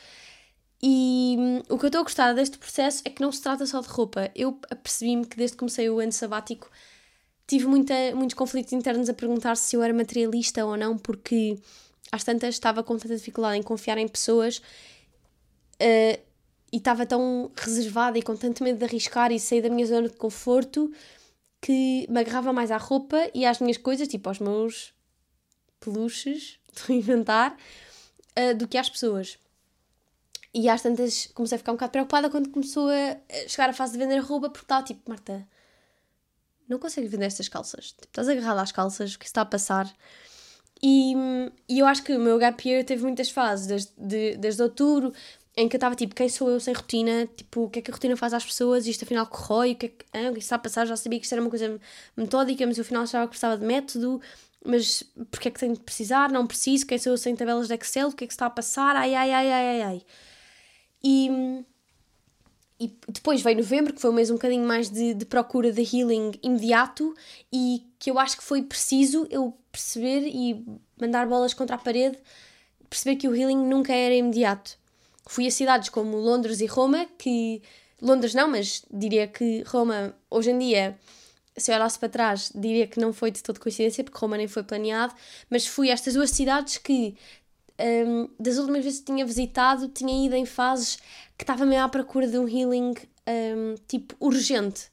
E 0.81 1.35
hum, 1.39 1.63
o 1.69 1.77
que 1.77 1.85
eu 1.85 1.87
estou 1.87 2.01
a 2.01 2.03
gostar 2.03 2.33
deste 2.33 2.57
processo 2.57 3.01
é 3.05 3.09
que 3.09 3.21
não 3.21 3.31
se 3.31 3.41
trata 3.41 3.65
só 3.65 3.81
de 3.81 3.87
roupa. 3.87 4.29
Eu 4.35 4.59
apercebi-me 4.69 5.25
que 5.25 5.37
desde 5.37 5.55
que 5.55 5.59
comecei 5.59 5.89
o 5.89 5.99
ano 5.99 6.11
sabático 6.11 6.69
tive 7.47 7.65
muita, 7.65 7.93
muitos 8.13 8.35
conflitos 8.35 8.73
internos 8.73 9.09
a 9.09 9.13
perguntar 9.13 9.55
se 9.55 9.75
eu 9.75 9.81
era 9.81 9.93
materialista 9.93 10.65
ou 10.65 10.77
não, 10.77 10.97
porque 10.97 11.57
às 12.11 12.23
tantas 12.23 12.55
estava 12.55 12.83
com 12.83 12.97
tanta 12.97 13.15
dificuldade 13.15 13.57
em 13.57 13.63
confiar 13.63 13.97
em 13.97 14.07
pessoas 14.07 14.57
uh, 14.57 16.21
e 16.71 16.77
estava 16.77 17.05
tão 17.05 17.51
reservada 17.55 18.17
e 18.17 18.21
com 18.21 18.35
tanto 18.35 18.63
medo 18.63 18.77
de 18.77 18.85
arriscar 18.85 19.31
e 19.31 19.39
sair 19.39 19.61
da 19.61 19.69
minha 19.69 19.85
zona 19.85 20.09
de 20.09 20.15
conforto 20.17 20.91
que 21.61 22.05
me 22.09 22.19
agarrava 22.19 22.53
mais 22.53 22.69
à 22.69 22.77
roupa 22.77 23.17
e 23.33 23.45
às 23.45 23.59
minhas 23.59 23.77
coisas, 23.77 24.07
tipo 24.07 24.29
aos 24.29 24.39
meus 24.39 24.93
peluches, 25.79 26.59
estou 26.71 26.95
a 26.95 26.97
inventar, 26.97 27.57
uh, 28.37 28.55
do 28.55 28.67
que 28.67 28.77
às 28.77 28.89
pessoas. 28.89 29.37
E 30.53 30.69
às 30.69 30.81
tantas 30.81 31.27
comecei 31.33 31.55
a 31.55 31.59
ficar 31.59 31.71
um 31.71 31.75
bocado 31.75 31.91
preocupada 31.91 32.29
quando 32.29 32.49
começou 32.49 32.89
a 32.89 33.17
chegar 33.47 33.69
a 33.69 33.73
fase 33.73 33.93
de 33.93 33.99
vender 33.99 34.19
roupa, 34.19 34.49
porque 34.49 34.65
estava 34.65 34.83
tipo, 34.83 35.01
Marta, 35.07 35.47
não 36.67 36.79
consegues 36.79 37.11
vender 37.11 37.25
estas 37.25 37.47
calças. 37.47 37.91
Tipo, 37.91 38.07
estás 38.07 38.27
agarrada 38.27 38.61
às 38.61 38.71
calças, 38.71 39.15
o 39.15 39.19
que 39.19 39.25
está 39.25 39.41
a 39.41 39.45
passar? 39.45 39.91
E, 40.81 41.13
e 41.67 41.79
eu 41.79 41.85
acho 41.85 42.03
que 42.03 42.13
o 42.15 42.19
meu 42.19 42.37
gap 42.37 42.67
year 42.67 42.83
teve 42.83 43.03
muitas 43.03 43.29
fases, 43.29 43.67
desde, 43.67 43.91
de, 43.97 44.37
desde 44.37 44.61
outubro, 44.61 45.13
em 45.55 45.67
que 45.67 45.75
eu 45.75 45.79
estava 45.79 45.95
tipo, 45.95 46.13
quem 46.13 46.29
sou 46.29 46.51
eu 46.51 46.59
sem 46.59 46.73
rotina? 46.73 47.27
Tipo, 47.35 47.63
o 47.63 47.69
que 47.69 47.79
é 47.79 47.81
que 47.81 47.89
a 47.89 47.93
rotina 47.93 48.15
faz 48.15 48.33
às 48.33 48.45
pessoas? 48.45 48.85
Isto 48.85 49.05
afinal 49.05 49.25
corrói? 49.25 49.71
O 49.71 49.75
que 49.75 49.85
é 49.87 49.89
que, 49.89 50.05
ah, 50.13 50.29
o 50.29 50.33
que 50.33 50.39
está 50.39 50.55
a 50.55 50.59
passar? 50.59 50.85
Já 50.85 50.95
sabia 50.95 51.19
que 51.19 51.25
isto 51.25 51.33
era 51.33 51.41
uma 51.41 51.49
coisa 51.49 51.79
metódica, 52.15 52.65
mas 52.67 52.77
eu 52.77 52.83
afinal 52.83 53.03
achava 53.03 53.25
que 53.25 53.31
precisava 53.31 53.57
de 53.57 53.65
método 53.65 54.21
mas 54.65 55.03
porque 55.31 55.47
é 55.47 55.51
que 55.51 55.59
tenho 55.59 55.73
de 55.73 55.79
precisar? 55.79 56.31
Não 56.31 56.45
preciso, 56.47 56.85
quem 56.85 56.97
sou 56.97 57.13
eu 57.13 57.17
sem 57.17 57.35
tabelas 57.35 57.67
de 57.67 57.73
Excel? 57.75 58.09
O 58.09 58.13
que 58.13 58.23
é 58.23 58.27
que 58.27 58.33
está 58.33 58.45
a 58.45 58.49
passar? 58.49 58.95
Ai, 58.95 59.13
ai, 59.15 59.31
ai, 59.31 59.51
ai, 59.51 59.81
ai. 59.81 60.01
E, 61.03 61.29
e 62.79 62.93
depois 63.07 63.41
veio 63.41 63.57
novembro, 63.57 63.93
que 63.93 64.01
foi 64.01 64.09
um 64.09 64.13
mês 64.13 64.29
um 64.29 64.35
bocadinho 64.35 64.67
mais 64.67 64.89
de, 64.89 65.13
de 65.13 65.25
procura 65.25 65.71
de 65.71 65.81
healing 65.81 66.33
imediato 66.43 67.15
e 67.51 67.85
que 67.97 68.11
eu 68.11 68.19
acho 68.19 68.37
que 68.37 68.43
foi 68.43 68.61
preciso 68.61 69.27
eu 69.29 69.57
perceber 69.71 70.27
e 70.27 70.65
mandar 70.99 71.27
bolas 71.27 71.53
contra 71.53 71.75
a 71.75 71.79
parede, 71.79 72.17
perceber 72.89 73.15
que 73.15 73.27
o 73.27 73.35
healing 73.35 73.57
nunca 73.57 73.93
era 73.93 74.13
imediato. 74.13 74.77
Fui 75.27 75.45
a 75.45 75.51
cidades 75.51 75.89
como 75.89 76.17
Londres 76.17 76.61
e 76.61 76.65
Roma, 76.65 77.05
que. 77.17 77.61
Londres 77.99 78.33
não, 78.35 78.47
mas 78.47 78.83
diria 78.91 79.27
que 79.27 79.63
Roma, 79.63 80.13
hoje 80.29 80.51
em 80.51 80.59
dia, 80.59 80.99
se 81.57 81.71
eu 81.71 81.75
olhasse 81.75 81.97
para 81.97 82.09
trás, 82.09 82.51
diria 82.53 82.87
que 82.87 82.99
não 82.99 83.11
foi 83.11 83.31
de 83.31 83.41
toda 83.41 83.59
coincidência, 83.59 84.03
porque 84.03 84.17
Roma 84.17 84.37
nem 84.37 84.47
foi 84.47 84.63
planeado, 84.63 85.13
mas 85.49 85.65
fui 85.65 85.89
a 85.89 85.93
estas 85.93 86.13
duas 86.13 86.29
cidades 86.29 86.77
que, 86.77 87.15
um, 87.79 88.29
das 88.39 88.57
últimas 88.57 88.83
vezes 88.83 88.99
que 88.99 89.07
tinha 89.07 89.25
visitado, 89.25 89.87
tinha 89.89 90.25
ido 90.25 90.35
em 90.35 90.45
fases 90.45 90.97
que 91.37 91.43
estava 91.43 91.65
meio 91.65 91.83
à 91.83 91.89
procura 91.89 92.27
de 92.27 92.37
um 92.37 92.47
healing, 92.47 92.93
um, 93.27 93.75
tipo, 93.87 94.15
urgente. 94.19 94.85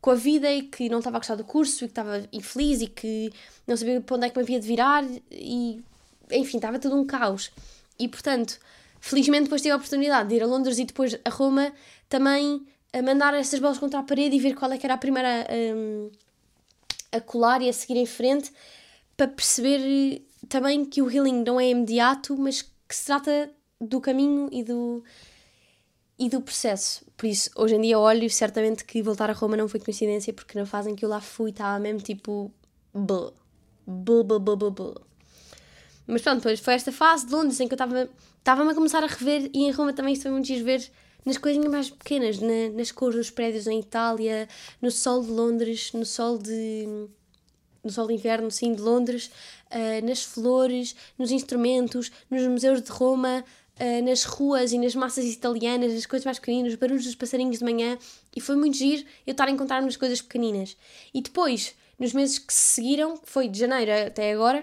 Com 0.00 0.10
a 0.12 0.14
vida 0.14 0.50
e 0.50 0.62
que 0.62 0.88
não 0.88 0.98
estava 0.98 1.18
a 1.18 1.20
gostar 1.20 1.34
do 1.34 1.44
curso 1.44 1.84
e 1.84 1.88
que 1.88 1.92
estava 1.92 2.26
infeliz 2.32 2.80
e 2.80 2.86
que 2.86 3.30
não 3.66 3.76
sabia 3.76 4.00
para 4.00 4.16
onde 4.16 4.26
é 4.26 4.30
que 4.30 4.36
me 4.38 4.42
havia 4.42 4.58
de 4.58 4.66
virar 4.66 5.04
e, 5.30 5.82
enfim, 6.30 6.56
estava 6.56 6.78
tudo 6.78 6.96
um 6.96 7.04
caos. 7.04 7.50
E, 7.98 8.08
portanto, 8.08 8.58
felizmente 8.98 9.44
depois 9.44 9.60
tive 9.60 9.72
a 9.72 9.76
oportunidade 9.76 10.30
de 10.30 10.36
ir 10.36 10.42
a 10.42 10.46
Londres 10.46 10.78
e 10.78 10.86
depois 10.86 11.18
a 11.22 11.28
Roma 11.28 11.70
também 12.08 12.66
a 12.92 13.02
mandar 13.02 13.34
essas 13.34 13.60
bolas 13.60 13.78
contra 13.78 14.00
a 14.00 14.02
parede 14.02 14.36
e 14.36 14.40
ver 14.40 14.54
qual 14.54 14.72
é 14.72 14.78
que 14.78 14.86
era 14.86 14.94
a 14.94 14.98
primeira 14.98 15.46
um, 15.50 16.10
a 17.12 17.20
colar 17.20 17.62
e 17.62 17.68
a 17.68 17.72
seguir 17.72 17.98
em 17.98 18.06
frente 18.06 18.52
para 19.16 19.28
perceber 19.28 20.22
também 20.48 20.84
que 20.84 21.02
o 21.02 21.10
healing 21.10 21.44
não 21.44 21.60
é 21.60 21.68
imediato, 21.68 22.36
mas 22.36 22.62
que 22.62 22.96
se 22.96 23.04
trata 23.04 23.50
do 23.80 24.00
caminho 24.00 24.48
e 24.50 24.64
do, 24.64 25.04
e 26.18 26.28
do 26.28 26.40
processo. 26.40 27.04
Por 27.16 27.26
isso, 27.26 27.50
hoje 27.54 27.76
em 27.76 27.80
dia 27.80 27.98
olho 27.98 28.28
certamente 28.30 28.84
que 28.84 29.02
voltar 29.02 29.30
a 29.30 29.32
Roma 29.32 29.56
não 29.56 29.68
foi 29.68 29.80
coincidência, 29.80 30.32
porque 30.32 30.58
na 30.58 30.66
fase 30.66 30.90
em 30.90 30.94
que 30.94 31.04
eu 31.04 31.08
lá 31.08 31.20
fui 31.20 31.50
estava 31.50 31.78
mesmo 31.78 32.00
tipo. 32.00 32.52
Buh, 32.92 33.32
buh, 33.86 34.24
buh, 34.24 34.40
buh, 34.40 34.70
buh. 34.70 34.94
Mas 36.06 36.22
pronto, 36.22 36.38
depois 36.38 36.58
foi 36.58 36.74
esta 36.74 36.90
fase 36.90 37.26
de 37.26 37.32
Londres 37.32 37.60
em 37.60 37.68
que 37.68 37.74
eu 37.74 37.76
estava 37.76 38.08
estava-me 38.38 38.72
a 38.72 38.74
começar 38.74 39.04
a 39.04 39.06
rever 39.06 39.50
e 39.54 39.64
em 39.64 39.70
Roma 39.70 39.92
também 39.92 40.16
foi 40.16 40.30
muito 40.30 40.46
giro 40.46 40.64
ver 40.64 40.90
nas 41.24 41.38
coisinhas 41.38 41.70
mais 41.70 41.90
pequenas, 41.90 42.38
na, 42.38 42.70
nas 42.74 42.90
cores 42.90 43.16
dos 43.16 43.30
prédios 43.30 43.66
em 43.66 43.80
Itália, 43.80 44.48
no 44.80 44.90
sol 44.90 45.22
de 45.22 45.30
Londres, 45.30 45.92
no 45.92 46.04
sol 46.04 46.38
de 46.38 47.08
no 47.82 47.90
sol 47.90 48.06
de 48.08 48.14
inverno, 48.14 48.50
sim, 48.50 48.74
de 48.74 48.82
Londres, 48.82 49.30
uh, 49.70 50.06
nas 50.06 50.22
flores, 50.22 50.94
nos 51.18 51.30
instrumentos, 51.30 52.12
nos 52.30 52.46
museus 52.46 52.82
de 52.82 52.90
Roma, 52.90 53.42
uh, 53.80 54.04
nas 54.04 54.24
ruas 54.24 54.72
e 54.72 54.78
nas 54.78 54.94
massas 54.94 55.24
italianas, 55.24 55.94
nas 55.94 56.04
coisas 56.04 56.26
mais 56.26 56.38
pequeninas, 56.38 56.74
os 56.74 56.78
barulhos 56.78 57.04
dos 57.04 57.14
passarinhos 57.14 57.58
de 57.58 57.64
manhã, 57.64 57.98
e 58.36 58.40
foi 58.40 58.56
muito 58.56 58.76
giro 58.76 59.06
eu 59.26 59.32
estar 59.32 59.48
a 59.48 59.50
encontrar-me 59.50 59.86
nas 59.86 59.96
coisas 59.96 60.20
pequeninas. 60.20 60.76
E 61.14 61.22
depois, 61.22 61.74
nos 61.98 62.12
meses 62.12 62.38
que 62.38 62.52
se 62.52 62.74
seguiram, 62.74 63.16
que 63.16 63.28
foi 63.28 63.48
de 63.48 63.58
janeiro 63.58 63.90
até 64.08 64.32
agora, 64.32 64.62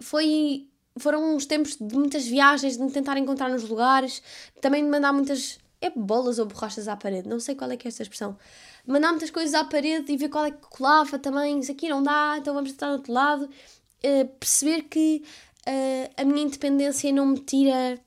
foi 0.00 0.66
foram 0.98 1.34
uns 1.34 1.46
tempos 1.46 1.76
de 1.76 1.94
muitas 1.94 2.26
viagens, 2.26 2.76
de 2.76 2.82
me 2.82 2.90
tentar 2.90 3.16
encontrar 3.18 3.48
nos 3.48 3.68
lugares, 3.68 4.22
também 4.60 4.84
de 4.84 4.90
mandar 4.90 5.12
muitas. 5.12 5.58
É 5.78 5.90
bolas 5.90 6.38
ou 6.38 6.46
borrachas 6.46 6.88
à 6.88 6.96
parede, 6.96 7.28
não 7.28 7.38
sei 7.38 7.54
qual 7.54 7.70
é 7.70 7.76
que 7.76 7.86
é 7.86 7.90
esta 7.90 8.02
expressão. 8.02 8.38
Mandar 8.86 9.10
muitas 9.10 9.30
coisas 9.30 9.52
à 9.52 9.62
parede 9.62 10.10
e 10.10 10.16
ver 10.16 10.30
qual 10.30 10.46
é 10.46 10.50
que 10.50 10.66
colava 10.70 11.18
também. 11.18 11.60
Isso 11.60 11.70
aqui 11.70 11.88
não 11.88 12.02
dá, 12.02 12.36
então 12.38 12.54
vamos 12.54 12.72
tentar 12.72 12.88
do 12.88 12.92
outro 12.94 13.12
lado. 13.12 13.44
Uh, 13.44 14.26
perceber 14.40 14.82
que 14.84 15.22
uh, 15.68 16.12
a 16.16 16.24
minha 16.24 16.42
independência 16.44 17.12
não 17.12 17.26
me 17.26 17.40
tira 17.40 18.00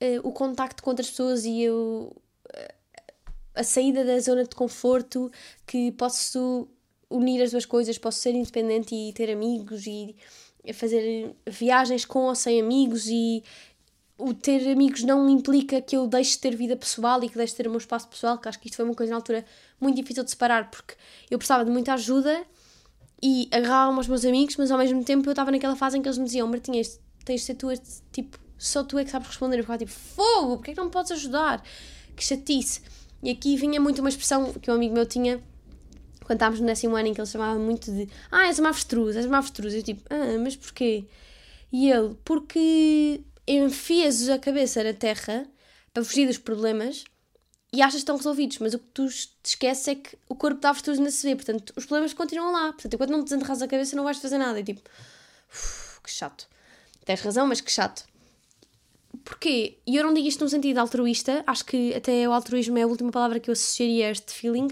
uh, 0.00 0.26
o 0.26 0.32
contacto 0.32 0.82
com 0.82 0.90
outras 0.90 1.10
pessoas 1.10 1.44
e 1.44 1.62
eu. 1.62 2.16
a 3.54 3.62
saída 3.62 4.02
da 4.02 4.18
zona 4.18 4.44
de 4.44 4.56
conforto, 4.56 5.30
que 5.66 5.92
posso 5.92 6.66
unir 7.10 7.42
as 7.42 7.50
duas 7.50 7.66
coisas, 7.66 7.98
posso 7.98 8.18
ser 8.18 8.34
independente 8.34 8.94
e 8.94 9.12
ter 9.12 9.30
amigos 9.30 9.86
e 9.86 10.16
fazer 10.72 11.34
viagens 11.46 12.04
com 12.04 12.20
ou 12.20 12.34
sem 12.34 12.60
amigos 12.60 13.08
e 13.08 13.42
o 14.18 14.34
ter 14.34 14.68
amigos 14.70 15.04
não 15.04 15.28
implica 15.30 15.80
que 15.80 15.96
eu 15.96 16.06
deixe 16.06 16.32
de 16.32 16.38
ter 16.38 16.56
vida 16.56 16.76
pessoal 16.76 17.22
e 17.22 17.28
que 17.28 17.36
deixe 17.36 17.52
de 17.52 17.58
ter 17.58 17.66
o 17.68 17.70
meu 17.70 17.78
espaço 17.78 18.08
pessoal, 18.08 18.36
que 18.36 18.48
acho 18.48 18.58
que 18.58 18.66
isto 18.66 18.76
foi 18.76 18.84
uma 18.84 18.94
coisa 18.94 19.10
na 19.10 19.16
altura 19.16 19.44
muito 19.80 19.96
difícil 19.96 20.24
de 20.24 20.30
separar, 20.30 20.70
porque 20.70 20.94
eu 21.30 21.38
precisava 21.38 21.64
de 21.64 21.70
muita 21.70 21.94
ajuda 21.94 22.44
e 23.22 23.48
agarrava-me 23.52 23.98
aos 23.98 24.08
meus 24.08 24.24
amigos, 24.24 24.56
mas 24.56 24.70
ao 24.70 24.78
mesmo 24.78 25.02
tempo 25.04 25.28
eu 25.28 25.32
estava 25.32 25.50
naquela 25.50 25.76
fase 25.76 25.96
em 25.96 26.02
que 26.02 26.08
eles 26.08 26.18
me 26.18 26.24
diziam: 26.24 26.48
Martinha, 26.48 26.82
tens 27.24 27.40
de 27.40 27.46
ser 27.46 27.54
tu, 27.54 27.68
tipo, 28.12 28.38
só 28.56 28.82
tu 28.82 28.98
é 28.98 29.04
que 29.04 29.10
sabes 29.10 29.28
responder. 29.28 29.58
Eu 29.58 29.62
ficava 29.62 29.78
tipo: 29.78 29.90
Fogo, 29.90 30.56
porque 30.56 30.72
é 30.72 30.74
que 30.74 30.78
não 30.78 30.86
me 30.86 30.92
podes 30.92 31.12
ajudar? 31.12 31.62
Que 32.16 32.24
chatice. 32.24 32.82
E 33.22 33.30
aqui 33.30 33.56
vinha 33.56 33.80
muito 33.80 34.00
uma 34.00 34.08
expressão 34.08 34.52
que 34.54 34.70
um 34.70 34.74
amigo 34.74 34.94
meu 34.94 35.06
tinha 35.06 35.40
quando 36.28 36.36
estávamos 36.36 36.60
no 36.60 36.66
décimo 36.66 36.94
ano 36.94 37.08
em 37.08 37.14
que 37.14 37.20
ele 37.22 37.26
chamava 37.26 37.58
muito 37.58 37.90
de 37.90 38.06
Ah, 38.30 38.48
és 38.48 38.58
uma 38.58 38.68
avestruz, 38.68 39.16
és 39.16 39.24
uma 39.24 39.38
avestruz. 39.38 39.72
Eu 39.72 39.82
tipo, 39.82 40.02
ah, 40.10 40.38
mas 40.38 40.54
porquê? 40.54 41.06
E 41.72 41.90
ele, 41.90 42.14
porque 42.22 43.22
enfias 43.46 44.28
a 44.28 44.38
cabeça 44.38 44.84
na 44.84 44.92
terra 44.92 45.46
para 45.92 46.04
fugir 46.04 46.26
dos 46.26 46.36
problemas 46.36 47.04
e 47.72 47.80
achas 47.80 47.94
que 47.94 47.98
estão 48.00 48.16
resolvidos, 48.18 48.58
mas 48.58 48.74
o 48.74 48.78
que 48.78 48.84
tu 48.92 49.08
te 49.08 49.28
esqueces 49.42 49.88
é 49.88 49.94
que 49.94 50.18
o 50.28 50.34
corpo 50.34 50.60
da 50.60 50.68
avestruz 50.68 50.98
ainda 50.98 51.10
se 51.10 51.26
vê, 51.26 51.34
portanto 51.34 51.72
os 51.74 51.86
problemas 51.86 52.12
continuam 52.12 52.52
lá. 52.52 52.72
Portanto, 52.74 52.92
enquanto 52.92 53.10
não 53.10 53.20
te 53.20 53.30
desenterras 53.30 53.62
a 53.62 53.66
cabeça, 53.66 53.96
não 53.96 54.04
vais 54.04 54.18
fazer 54.18 54.36
nada. 54.36 54.60
E 54.60 54.64
tipo, 54.64 54.82
que 56.04 56.10
chato. 56.10 56.46
Tens 57.06 57.22
razão, 57.22 57.46
mas 57.46 57.62
que 57.62 57.72
chato. 57.72 58.04
Porquê? 59.24 59.78
E 59.86 59.96
eu 59.96 60.04
não 60.04 60.12
digo 60.12 60.28
isto 60.28 60.44
num 60.44 60.48
sentido 60.48 60.76
altruísta, 60.76 61.42
acho 61.46 61.64
que 61.64 61.94
até 61.94 62.28
o 62.28 62.32
altruísmo 62.32 62.76
é 62.76 62.82
a 62.82 62.86
última 62.86 63.10
palavra 63.10 63.40
que 63.40 63.48
eu 63.48 63.52
associaria 63.52 64.08
a 64.08 64.10
este 64.10 64.32
feeling, 64.32 64.68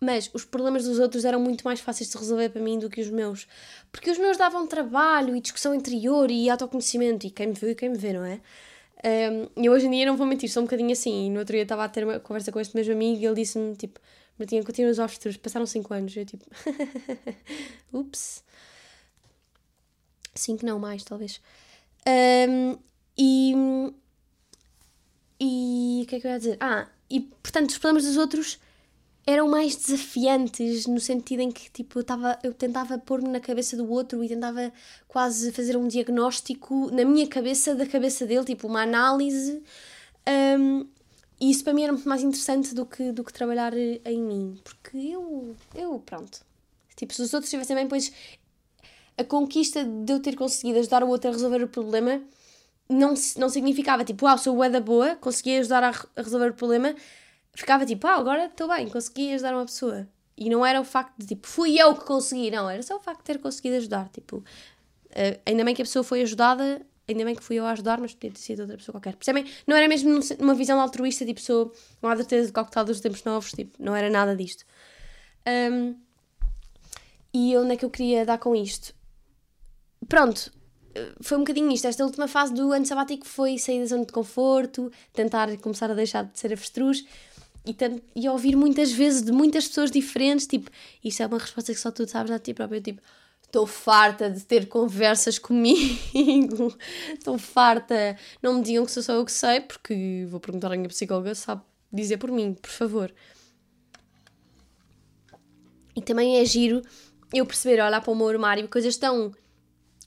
mas 0.00 0.30
os 0.32 0.46
problemas 0.46 0.84
dos 0.84 0.98
outros 0.98 1.26
eram 1.26 1.38
muito 1.38 1.62
mais 1.62 1.78
fáceis 1.78 2.08
de 2.08 2.16
resolver 2.16 2.48
para 2.48 2.62
mim 2.62 2.78
do 2.78 2.88
que 2.88 3.02
os 3.02 3.10
meus. 3.10 3.46
Porque 3.92 4.10
os 4.10 4.16
meus 4.18 4.38
davam 4.38 4.66
trabalho 4.66 5.36
e 5.36 5.40
discussão 5.40 5.74
interior 5.74 6.30
e 6.30 6.48
autoconhecimento. 6.48 7.26
E 7.26 7.30
quem 7.30 7.48
me 7.48 7.52
viu 7.52 7.70
e 7.70 7.74
quem 7.74 7.90
me 7.90 7.98
vê, 7.98 8.14
não 8.14 8.24
é? 8.24 8.40
Um, 9.04 9.62
e 9.62 9.68
hoje 9.68 9.86
em 9.86 9.90
dia 9.90 10.06
não 10.06 10.16
vou 10.16 10.26
mentir, 10.26 10.48
sou 10.48 10.62
um 10.62 10.66
bocadinho 10.66 10.92
assim. 10.92 11.26
E 11.26 11.30
no 11.30 11.40
outro 11.40 11.52
dia 11.52 11.62
estava 11.62 11.84
a 11.84 11.88
ter 11.88 12.04
uma 12.04 12.18
conversa 12.18 12.50
com 12.50 12.58
este 12.58 12.74
mesmo 12.74 12.94
amigo 12.94 13.20
e 13.20 13.26
ele 13.26 13.34
disse-me 13.34 13.76
tipo: 13.76 14.00
Martinha, 14.38 14.64
continua 14.64 14.90
os 14.90 14.98
offers, 14.98 15.36
passaram 15.36 15.66
5 15.66 15.92
anos. 15.92 16.16
Eu 16.16 16.24
tipo: 16.24 16.46
Ups. 17.92 18.42
5 20.34 20.64
não, 20.64 20.78
mais 20.78 21.04
talvez. 21.04 21.42
Um, 22.48 22.78
e. 23.18 23.54
E. 25.38 26.02
O 26.04 26.06
que 26.06 26.16
é 26.16 26.20
que 26.20 26.26
eu 26.26 26.30
ia 26.30 26.38
dizer? 26.38 26.56
Ah, 26.58 26.88
e 27.10 27.20
portanto, 27.20 27.68
os 27.68 27.78
problemas 27.78 28.04
dos 28.04 28.16
outros 28.16 28.58
eram 29.30 29.48
mais 29.48 29.76
desafiantes 29.76 30.86
no 30.86 31.00
sentido 31.00 31.40
em 31.40 31.50
que 31.50 31.70
tipo 31.70 31.98
eu, 31.98 32.04
tava, 32.04 32.38
eu 32.42 32.52
tentava 32.52 32.98
pôr-me 32.98 33.28
na 33.28 33.40
cabeça 33.40 33.76
do 33.76 33.90
outro 33.90 34.22
e 34.24 34.28
tentava 34.28 34.72
quase 35.08 35.52
fazer 35.52 35.76
um 35.76 35.86
diagnóstico 35.86 36.90
na 36.90 37.04
minha 37.04 37.26
cabeça 37.26 37.74
da 37.74 37.86
cabeça 37.86 38.26
dele, 38.26 38.44
tipo 38.44 38.66
uma 38.66 38.82
análise. 38.82 39.62
Um, 40.58 40.86
e 41.40 41.50
isso 41.50 41.64
para 41.64 41.72
mim 41.72 41.84
era 41.84 41.92
muito 41.92 42.08
mais 42.08 42.22
interessante 42.22 42.74
do 42.74 42.84
que, 42.84 43.12
do 43.12 43.24
que 43.24 43.32
trabalhar 43.32 43.72
em 43.76 44.20
mim, 44.20 44.60
porque 44.62 44.96
eu, 44.98 45.56
eu, 45.74 45.98
pronto. 46.04 46.40
Tipo, 46.94 47.14
se 47.14 47.22
os 47.22 47.32
outros 47.32 47.46
estivessem 47.46 47.74
bem, 47.74 47.88
pois 47.88 48.12
a 49.16 49.24
conquista 49.24 49.84
de 49.84 50.12
eu 50.12 50.20
ter 50.20 50.36
conseguido 50.36 50.78
ajudar 50.78 51.02
o 51.02 51.08
outro 51.08 51.30
a 51.30 51.32
resolver 51.32 51.62
o 51.62 51.68
problema 51.68 52.20
não, 52.88 53.14
não 53.36 53.48
significava 53.48 54.04
tipo, 54.04 54.26
uau, 54.26 54.36
sou 54.36 54.68
da 54.68 54.80
boa, 54.80 55.14
consegui 55.16 55.58
ajudar 55.58 55.84
a, 55.84 55.90
a 56.16 56.22
resolver 56.22 56.50
o 56.50 56.54
problema, 56.54 56.94
ficava 57.60 57.86
tipo, 57.86 58.06
ah, 58.06 58.16
agora 58.16 58.46
estou 58.46 58.68
bem, 58.68 58.88
consegui 58.88 59.34
ajudar 59.34 59.54
uma 59.54 59.66
pessoa. 59.66 60.08
E 60.36 60.48
não 60.48 60.64
era 60.64 60.80
o 60.80 60.84
facto 60.84 61.14
de 61.18 61.26
tipo, 61.26 61.46
fui 61.46 61.78
eu 61.78 61.94
que 61.94 62.04
consegui, 62.04 62.50
não, 62.50 62.68
era 62.68 62.82
só 62.82 62.96
o 62.96 63.00
facto 63.00 63.18
de 63.18 63.24
ter 63.24 63.38
conseguido 63.38 63.76
ajudar. 63.76 64.08
Tipo, 64.08 64.38
uh, 64.38 65.40
ainda 65.44 65.64
bem 65.64 65.74
que 65.74 65.82
a 65.82 65.84
pessoa 65.84 66.02
foi 66.02 66.22
ajudada, 66.22 66.80
ainda 67.06 67.24
bem 67.24 67.34
que 67.34 67.44
fui 67.44 67.56
eu 67.56 67.66
a 67.66 67.72
ajudar, 67.72 68.00
mas 68.00 68.14
podia 68.14 68.30
ter 68.30 68.38
sido 68.40 68.60
outra 68.60 68.78
pessoa 68.78 68.94
qualquer. 68.94 69.16
Percebem? 69.16 69.44
Não 69.66 69.76
era 69.76 69.86
mesmo 69.86 70.18
numa 70.38 70.54
visão 70.54 70.80
altruísta, 70.80 71.26
tipo, 71.26 71.40
sou 71.40 71.72
uma 72.02 72.12
advertência 72.12 72.46
de 72.46 72.52
coquetel 72.52 72.84
dos 72.84 73.00
tempos 73.00 73.22
novos, 73.24 73.52
tipo, 73.52 73.76
não 73.78 73.94
era 73.94 74.08
nada 74.08 74.34
disto. 74.34 74.64
Um, 75.46 75.94
e 77.34 77.56
onde 77.56 77.72
é 77.72 77.76
que 77.76 77.84
eu 77.84 77.90
queria 77.90 78.24
dar 78.24 78.38
com 78.38 78.56
isto? 78.56 78.94
Pronto, 80.08 80.50
eh, 80.94 81.12
foi 81.20 81.36
um 81.36 81.40
bocadinho 81.40 81.70
isto. 81.70 81.86
Esta 81.86 82.04
última 82.04 82.26
fase 82.26 82.52
do 82.52 82.72
ano 82.72 82.84
sabático 82.84 83.26
foi 83.26 83.58
sair 83.58 83.80
da 83.80 83.86
zona 83.86 84.04
de 84.04 84.12
conforto, 84.12 84.90
tentar 85.12 85.54
começar 85.58 85.90
a 85.90 85.94
deixar 85.94 86.24
de 86.24 86.38
ser 86.38 86.52
avestruz 86.52 87.04
e, 87.64 87.74
tanto, 87.74 88.02
e 88.16 88.28
ouvir 88.28 88.56
muitas 88.56 88.90
vezes 88.90 89.22
de 89.22 89.32
muitas 89.32 89.68
pessoas 89.68 89.90
diferentes, 89.90 90.46
tipo, 90.46 90.70
isso 91.04 91.22
é 91.22 91.26
uma 91.26 91.38
resposta 91.38 91.72
que 91.72 91.78
só 91.78 91.90
tu 91.90 92.08
sabes 92.08 92.32
a 92.32 92.38
ti 92.38 92.54
próprio, 92.54 92.80
tipo, 92.80 93.02
estou 93.42 93.66
farta 93.66 94.30
de 94.30 94.40
ter 94.44 94.68
conversas 94.68 95.38
comigo, 95.38 96.76
estou 97.12 97.36
farta, 97.36 98.16
não 98.42 98.54
me 98.54 98.62
digam 98.62 98.86
que 98.86 98.92
sou 98.92 99.02
só 99.02 99.14
eu 99.14 99.24
que 99.24 99.32
sei, 99.32 99.60
porque 99.60 100.26
vou 100.28 100.40
perguntar 100.40 100.72
à 100.72 100.76
minha 100.76 100.88
psicóloga, 100.88 101.34
sabe 101.34 101.62
dizer 101.92 102.16
por 102.16 102.30
mim, 102.30 102.54
por 102.54 102.70
favor. 102.70 103.12
E 105.94 106.00
também 106.00 106.38
é 106.38 106.44
giro 106.44 106.80
eu 107.34 107.44
perceber, 107.44 107.82
olhar 107.82 108.00
para 108.00 108.12
o 108.12 108.16
meu 108.16 108.28
armário, 108.28 108.68
coisas 108.68 108.96
tão 108.96 109.32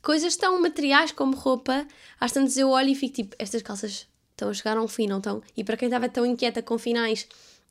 coisas 0.02 0.36
tão 0.36 0.62
materiais 0.62 1.12
como 1.12 1.36
roupa, 1.36 1.88
às 2.20 2.32
tantas 2.32 2.58
eu 2.58 2.70
olho 2.70 2.90
e 2.90 2.96
fico 2.96 3.16
tipo, 3.16 3.36
estas 3.40 3.62
calças 3.62 4.08
Estão 4.34 4.50
a 4.50 4.54
chegar 4.54 4.78
a 4.78 4.82
um 4.82 4.88
fim, 4.88 5.08
não 5.08 5.18
estão? 5.18 5.42
E 5.56 5.64
para 5.64 5.78
quem 5.78 5.88
estava 5.88 6.10
tão 6.10 6.26
inquieta 6.26 6.62
com 6.62 6.78
finais 6.78 7.28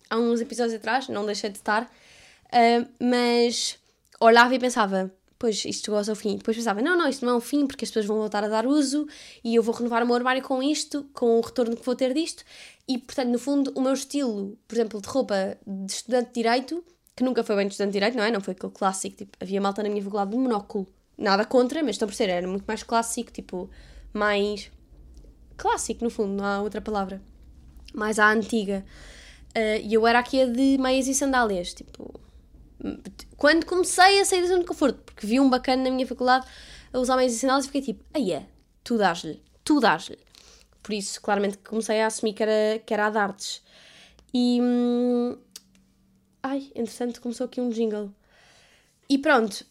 há 0.08 0.16
uns 0.16 0.40
episódios 0.40 0.74
atrás, 0.74 1.08
não 1.08 1.26
deixei 1.26 1.50
de 1.50 1.58
estar, 1.58 1.84
uh, 1.84 2.88
mas 3.00 3.78
olhava 4.20 4.54
e 4.54 4.58
pensava, 4.58 5.12
pois 5.38 5.64
isto 5.64 5.86
chegou 5.86 5.98
ao 5.98 6.04
seu 6.04 6.14
fim. 6.14 6.36
Depois 6.36 6.56
pensava, 6.56 6.80
não, 6.80 6.96
não, 6.96 7.08
isto 7.08 7.26
não 7.26 7.32
é 7.32 7.36
um 7.36 7.40
fim 7.40 7.66
porque 7.66 7.84
as 7.84 7.90
pessoas 7.90 8.06
vão 8.06 8.18
voltar 8.18 8.44
a 8.44 8.48
dar 8.48 8.64
uso 8.64 9.08
e 9.42 9.56
eu 9.56 9.62
vou 9.62 9.74
renovar 9.74 10.02
o 10.02 10.06
meu 10.06 10.14
armário 10.14 10.40
com 10.40 10.62
isto, 10.62 11.04
com 11.12 11.38
o 11.38 11.40
retorno 11.40 11.76
que 11.76 11.84
vou 11.84 11.96
ter 11.96 12.14
disto. 12.14 12.44
E, 12.86 12.96
portanto, 12.98 13.28
no 13.28 13.38
fundo, 13.38 13.72
o 13.74 13.80
meu 13.80 13.92
estilo, 13.92 14.56
por 14.68 14.76
exemplo, 14.76 15.00
de 15.00 15.08
roupa 15.08 15.58
de 15.66 15.92
estudante 15.92 16.28
de 16.28 16.34
Direito, 16.34 16.84
que 17.16 17.24
nunca 17.24 17.42
foi 17.42 17.56
bem 17.56 17.66
de 17.66 17.72
estudante 17.72 17.92
de 17.92 17.98
Direito, 17.98 18.16
não 18.16 18.24
é? 18.24 18.30
Não 18.30 18.40
foi 18.40 18.52
aquele 18.52 18.72
clássico, 18.72 19.16
tipo, 19.16 19.36
havia 19.40 19.60
malta 19.60 19.82
na 19.82 19.88
minha 19.88 20.02
faculdade 20.02 20.30
de 20.30 20.36
monóculo. 20.36 20.86
Nada 21.18 21.44
contra, 21.44 21.82
mas 21.82 21.96
estão 21.96 22.06
por 22.06 22.14
ser, 22.14 22.28
era 22.28 22.46
muito 22.46 22.64
mais 22.64 22.82
clássico, 22.82 23.32
tipo, 23.32 23.68
mais 24.12 24.70
clássico, 25.56 26.04
no 26.04 26.10
fundo, 26.10 26.32
não 26.32 26.44
há 26.44 26.60
outra 26.60 26.80
palavra. 26.80 27.20
Mais 27.94 28.18
à 28.18 28.30
antiga. 28.30 28.84
Uh, 29.50 29.80
e 29.82 29.94
eu 29.94 30.06
era 30.06 30.18
aqui 30.18 30.40
a 30.40 30.46
de 30.46 30.78
meias 30.78 31.06
e 31.06 31.14
sandálias, 31.14 31.74
tipo. 31.74 32.20
Quando 33.36 33.66
comecei 33.66 34.20
a 34.20 34.24
sair 34.24 34.42
da 34.42 34.48
zona 34.48 34.60
de 34.60 34.66
conforto, 34.66 34.98
porque 35.04 35.26
vi 35.26 35.38
um 35.38 35.48
bacana 35.48 35.84
na 35.84 35.90
minha 35.90 36.06
faculdade 36.06 36.46
a 36.92 36.98
usar 36.98 37.16
meias 37.16 37.34
e 37.34 37.38
sandálias, 37.38 37.66
fiquei 37.66 37.82
tipo, 37.82 38.04
aí 38.12 38.32
é, 38.32 38.46
tu 38.82 38.98
dás-lhe, 38.98 39.40
tu 39.62 39.78
dás-lhe. 39.78 40.18
Por 40.82 40.92
isso, 40.92 41.20
claramente, 41.20 41.58
comecei 41.58 42.00
a 42.00 42.06
assumir 42.06 42.32
que 42.32 42.42
era, 42.42 42.78
que 42.80 42.92
era 42.92 43.06
a 43.06 43.10
dartes. 43.10 43.62
E. 44.34 44.58
Hum, 44.60 45.36
ai, 46.42 46.72
entretanto, 46.74 47.20
começou 47.20 47.46
aqui 47.46 47.60
um 47.60 47.68
jingle. 47.68 48.12
E 49.08 49.18
pronto. 49.18 49.64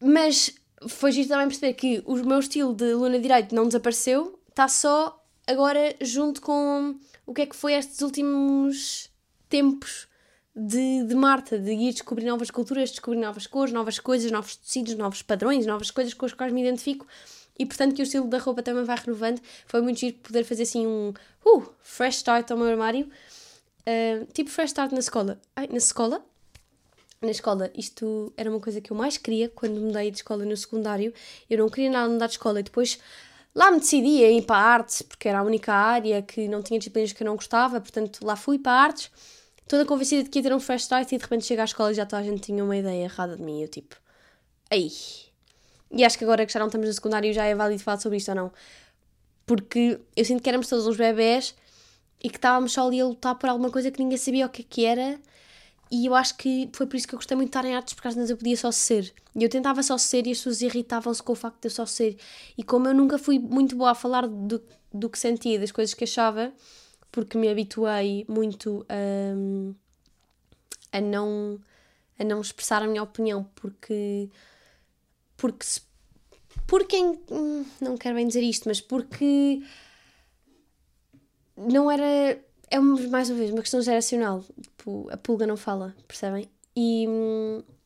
Mas 0.00 0.54
foi 0.88 1.12
giro 1.12 1.28
também 1.28 1.48
perceber 1.48 1.74
que 1.74 2.02
o 2.06 2.14
meu 2.16 2.38
estilo 2.38 2.74
de 2.74 2.94
Luna 2.94 3.18
Direito 3.18 3.54
não 3.54 3.66
desapareceu, 3.66 4.38
está 4.54 4.68
só 4.68 5.20
agora 5.48 5.96
junto 6.00 6.40
com 6.40 6.96
o 7.26 7.34
que 7.34 7.42
é 7.42 7.46
que 7.46 7.56
foi 7.56 7.74
estes 7.74 8.00
últimos 8.02 9.10
tempos 9.48 10.06
de, 10.54 11.02
de 11.02 11.14
Marta, 11.16 11.58
de 11.58 11.72
ir 11.72 11.92
descobrir 11.92 12.24
novas 12.24 12.52
culturas, 12.52 12.90
descobrir 12.90 13.18
novas 13.18 13.48
cores, 13.48 13.74
novas 13.74 13.98
coisas, 13.98 14.30
novos 14.30 14.54
tecidos, 14.54 14.94
novos 14.94 15.22
padrões, 15.22 15.66
novas 15.66 15.90
coisas 15.90 16.14
com 16.14 16.24
as 16.24 16.32
quais 16.32 16.52
me 16.52 16.62
identifico 16.62 17.04
e 17.58 17.66
portanto 17.66 17.94
que 17.96 18.02
o 18.02 18.04
estilo 18.04 18.28
da 18.28 18.38
roupa 18.38 18.62
também 18.62 18.84
vai 18.84 18.96
renovando. 18.96 19.40
Foi 19.66 19.80
muito 19.82 19.98
giro 19.98 20.16
poder 20.18 20.44
fazer 20.44 20.62
assim 20.62 20.86
um 20.86 21.12
uh, 21.44 21.66
fresh 21.82 22.16
start 22.16 22.48
ao 22.52 22.56
meu 22.56 22.68
armário. 22.68 23.10
Uh, 23.80 24.24
tipo 24.32 24.50
fresh 24.50 24.70
start 24.70 24.92
na 24.92 25.00
escola. 25.00 25.40
Ai, 25.56 25.66
na 25.66 25.78
escola? 25.78 26.24
Na 27.20 27.30
escola, 27.30 27.72
isto 27.74 28.32
era 28.36 28.50
uma 28.50 28.60
coisa 28.60 28.80
que 28.80 28.92
eu 28.92 28.96
mais 28.96 29.16
queria 29.16 29.48
quando 29.48 29.80
mudei 29.80 30.10
de 30.12 30.18
escola 30.18 30.44
no 30.44 30.56
secundário. 30.56 31.12
Eu 31.50 31.58
não 31.58 31.68
queria 31.68 31.90
nada 31.90 32.08
mudar 32.08 32.26
de 32.26 32.32
escola 32.34 32.60
e 32.60 32.62
depois 32.62 33.00
Lá 33.54 33.70
me 33.70 33.78
decidi 33.78 34.24
a 34.24 34.30
ir 34.30 34.42
para 34.42 34.56
a 34.56 34.64
artes, 34.74 35.02
porque 35.02 35.28
era 35.28 35.38
a 35.38 35.42
única 35.42 35.72
área 35.72 36.20
que 36.22 36.48
não 36.48 36.60
tinha 36.62 36.78
disciplinas 36.78 37.12
que 37.12 37.22
eu 37.22 37.26
não 37.26 37.36
gostava, 37.36 37.80
portanto 37.80 38.24
lá 38.24 38.34
fui 38.34 38.58
para 38.58 38.72
a 38.72 38.82
artes, 38.82 39.10
toda 39.68 39.84
convencida 39.84 40.24
de 40.24 40.30
que 40.30 40.40
ia 40.40 40.42
ter 40.42 40.52
um 40.52 40.58
fresh 40.58 40.82
start 40.82 41.12
e 41.12 41.16
de 41.16 41.22
repente 41.22 41.44
chego 41.44 41.60
à 41.60 41.64
escola 41.64 41.92
e 41.92 41.94
já 41.94 42.04
toda 42.04 42.20
a 42.20 42.24
gente 42.24 42.40
tinha 42.40 42.64
uma 42.64 42.76
ideia 42.76 43.04
errada 43.04 43.36
de 43.36 43.42
mim. 43.42 43.62
Eu 43.62 43.68
tipo, 43.68 43.96
ei. 44.70 44.90
E 45.90 46.04
acho 46.04 46.18
que 46.18 46.24
agora 46.24 46.44
que 46.44 46.52
já 46.52 46.58
não 46.58 46.66
estamos 46.66 46.88
no 46.88 46.92
secundário 46.92 47.32
já 47.32 47.44
é 47.44 47.54
válido 47.54 47.82
falar 47.82 48.00
sobre 48.00 48.18
isto 48.18 48.28
ou 48.30 48.34
não. 48.34 48.52
Porque 49.46 50.00
eu 50.16 50.24
sinto 50.24 50.42
que 50.42 50.48
éramos 50.48 50.68
todos 50.68 50.86
uns 50.86 50.96
bebés 50.96 51.54
e 52.22 52.28
que 52.28 52.36
estávamos 52.36 52.72
só 52.72 52.86
ali 52.86 53.00
a 53.00 53.06
lutar 53.06 53.36
por 53.36 53.48
alguma 53.48 53.70
coisa 53.70 53.90
que 53.90 54.02
ninguém 54.02 54.18
sabia 54.18 54.46
o 54.46 54.48
que, 54.48 54.62
é 54.62 54.64
que 54.68 54.84
era 54.84 55.20
e 55.90 56.06
eu 56.06 56.14
acho 56.14 56.36
que 56.36 56.68
foi 56.72 56.86
por 56.86 56.96
isso 56.96 57.06
que 57.06 57.14
eu 57.14 57.18
gostei 57.18 57.36
muito 57.36 57.48
de 57.48 57.58
estar 57.58 57.68
em 57.68 57.74
artes, 57.74 57.94
porque 57.94 58.08
às 58.08 58.14
vezes 58.14 58.30
eu 58.30 58.36
podia 58.36 58.56
só 58.56 58.70
ser. 58.70 59.12
E 59.34 59.42
eu 59.42 59.48
tentava 59.48 59.82
só 59.82 59.98
ser 59.98 60.26
e 60.26 60.30
as 60.30 60.38
pessoas 60.38 60.62
irritavam-se 60.62 61.22
com 61.22 61.32
o 61.32 61.36
facto 61.36 61.60
de 61.60 61.66
eu 61.66 61.70
só 61.70 61.86
ser. 61.86 62.16
E 62.56 62.62
como 62.62 62.88
eu 62.88 62.94
nunca 62.94 63.18
fui 63.18 63.38
muito 63.38 63.76
boa 63.76 63.90
a 63.90 63.94
falar 63.94 64.26
do, 64.26 64.62
do 64.92 65.10
que 65.10 65.18
sentia, 65.18 65.58
das 65.58 65.72
coisas 65.72 65.94
que 65.94 66.04
achava, 66.04 66.52
porque 67.12 67.38
me 67.38 67.48
habituei 67.48 68.24
muito 68.28 68.84
a, 68.88 70.96
a, 70.96 71.00
não, 71.00 71.60
a 72.18 72.24
não 72.24 72.40
expressar 72.40 72.82
a 72.82 72.86
minha 72.86 73.02
opinião, 73.02 73.44
porque. 73.54 74.30
Porque. 75.36 75.66
Porque. 76.66 76.96
Hum, 77.30 77.64
não 77.80 77.96
quero 77.96 78.16
bem 78.16 78.26
dizer 78.26 78.42
isto, 78.42 78.68
mas 78.68 78.80
porque. 78.80 79.62
Não 81.56 81.88
era 81.88 82.36
é 82.74 82.78
mais 82.80 83.30
uma 83.30 83.38
vez 83.38 83.50
uma 83.50 83.62
questão 83.62 83.80
geracional. 83.80 84.44
Tipo, 84.60 85.08
a 85.10 85.16
pulga 85.16 85.46
não 85.46 85.56
fala, 85.56 85.94
percebem? 86.08 86.48
E, 86.76 87.06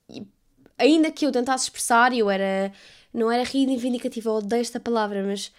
e 0.08 0.26
ainda 0.78 1.10
que 1.10 1.26
eu 1.26 1.32
tentasse 1.32 1.64
expressar, 1.64 2.12
eu 2.12 2.30
era. 2.30 2.72
Não 3.12 3.30
era 3.30 3.42
reivindicativa, 3.42 4.30
eu 4.30 4.34
odeio 4.34 4.60
esta 4.60 4.80
palavra, 4.80 5.22
mas. 5.22 5.52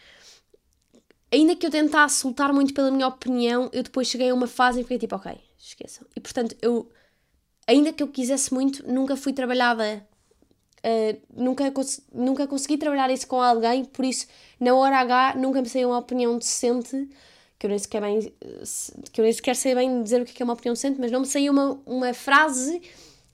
Ainda 1.31 1.55
que 1.55 1.65
eu 1.65 1.69
tentasse 1.69 2.25
lutar 2.25 2.51
muito 2.51 2.73
pela 2.73 2.89
minha 2.89 3.07
opinião, 3.07 3.69
eu 3.71 3.83
depois 3.83 4.07
cheguei 4.07 4.31
a 4.31 4.33
uma 4.33 4.47
fase 4.47 4.79
em 4.79 4.83
que 4.83 4.87
fiquei 4.87 4.99
tipo, 4.99 5.15
ok, 5.15 5.39
esqueçam. 5.59 6.07
E 6.15 6.19
portanto, 6.19 6.55
eu. 6.61 6.89
Ainda 7.67 7.93
que 7.93 8.01
eu 8.01 8.07
quisesse 8.07 8.51
muito, 8.51 8.87
nunca 8.91 9.15
fui 9.15 9.31
trabalhada 9.31 10.07
Uh, 10.79 11.19
nunca, 11.35 11.69
cons 11.71 11.99
nunca 12.13 12.47
consegui 12.47 12.77
trabalhar 12.77 13.11
isso 13.11 13.27
com 13.27 13.41
alguém, 13.41 13.83
por 13.83 14.05
isso, 14.05 14.27
na 14.57 14.73
hora 14.73 14.99
H, 14.99 15.35
nunca 15.35 15.61
me 15.61 15.67
saiu 15.67 15.89
uma 15.89 15.97
opinião 15.97 16.37
decente 16.37 17.09
que 17.59 17.65
eu 17.65 17.69
nem 17.69 17.77
sequer 17.77 18.01
bem, 18.01 18.33
que 19.11 19.19
eu 19.19 19.23
nem 19.23 19.33
sequer 19.33 19.55
sei 19.55 19.75
bem 19.75 20.01
dizer 20.01 20.21
o 20.21 20.25
que 20.25 20.31
é, 20.31 20.35
é 20.41 20.45
uma 20.45 20.53
opinião 20.53 20.73
decente, 20.73 20.99
mas 20.99 21.11
não 21.11 21.19
me 21.19 21.25
saiu 21.25 21.51
uma, 21.51 21.81
uma 21.85 22.13
frase 22.13 22.81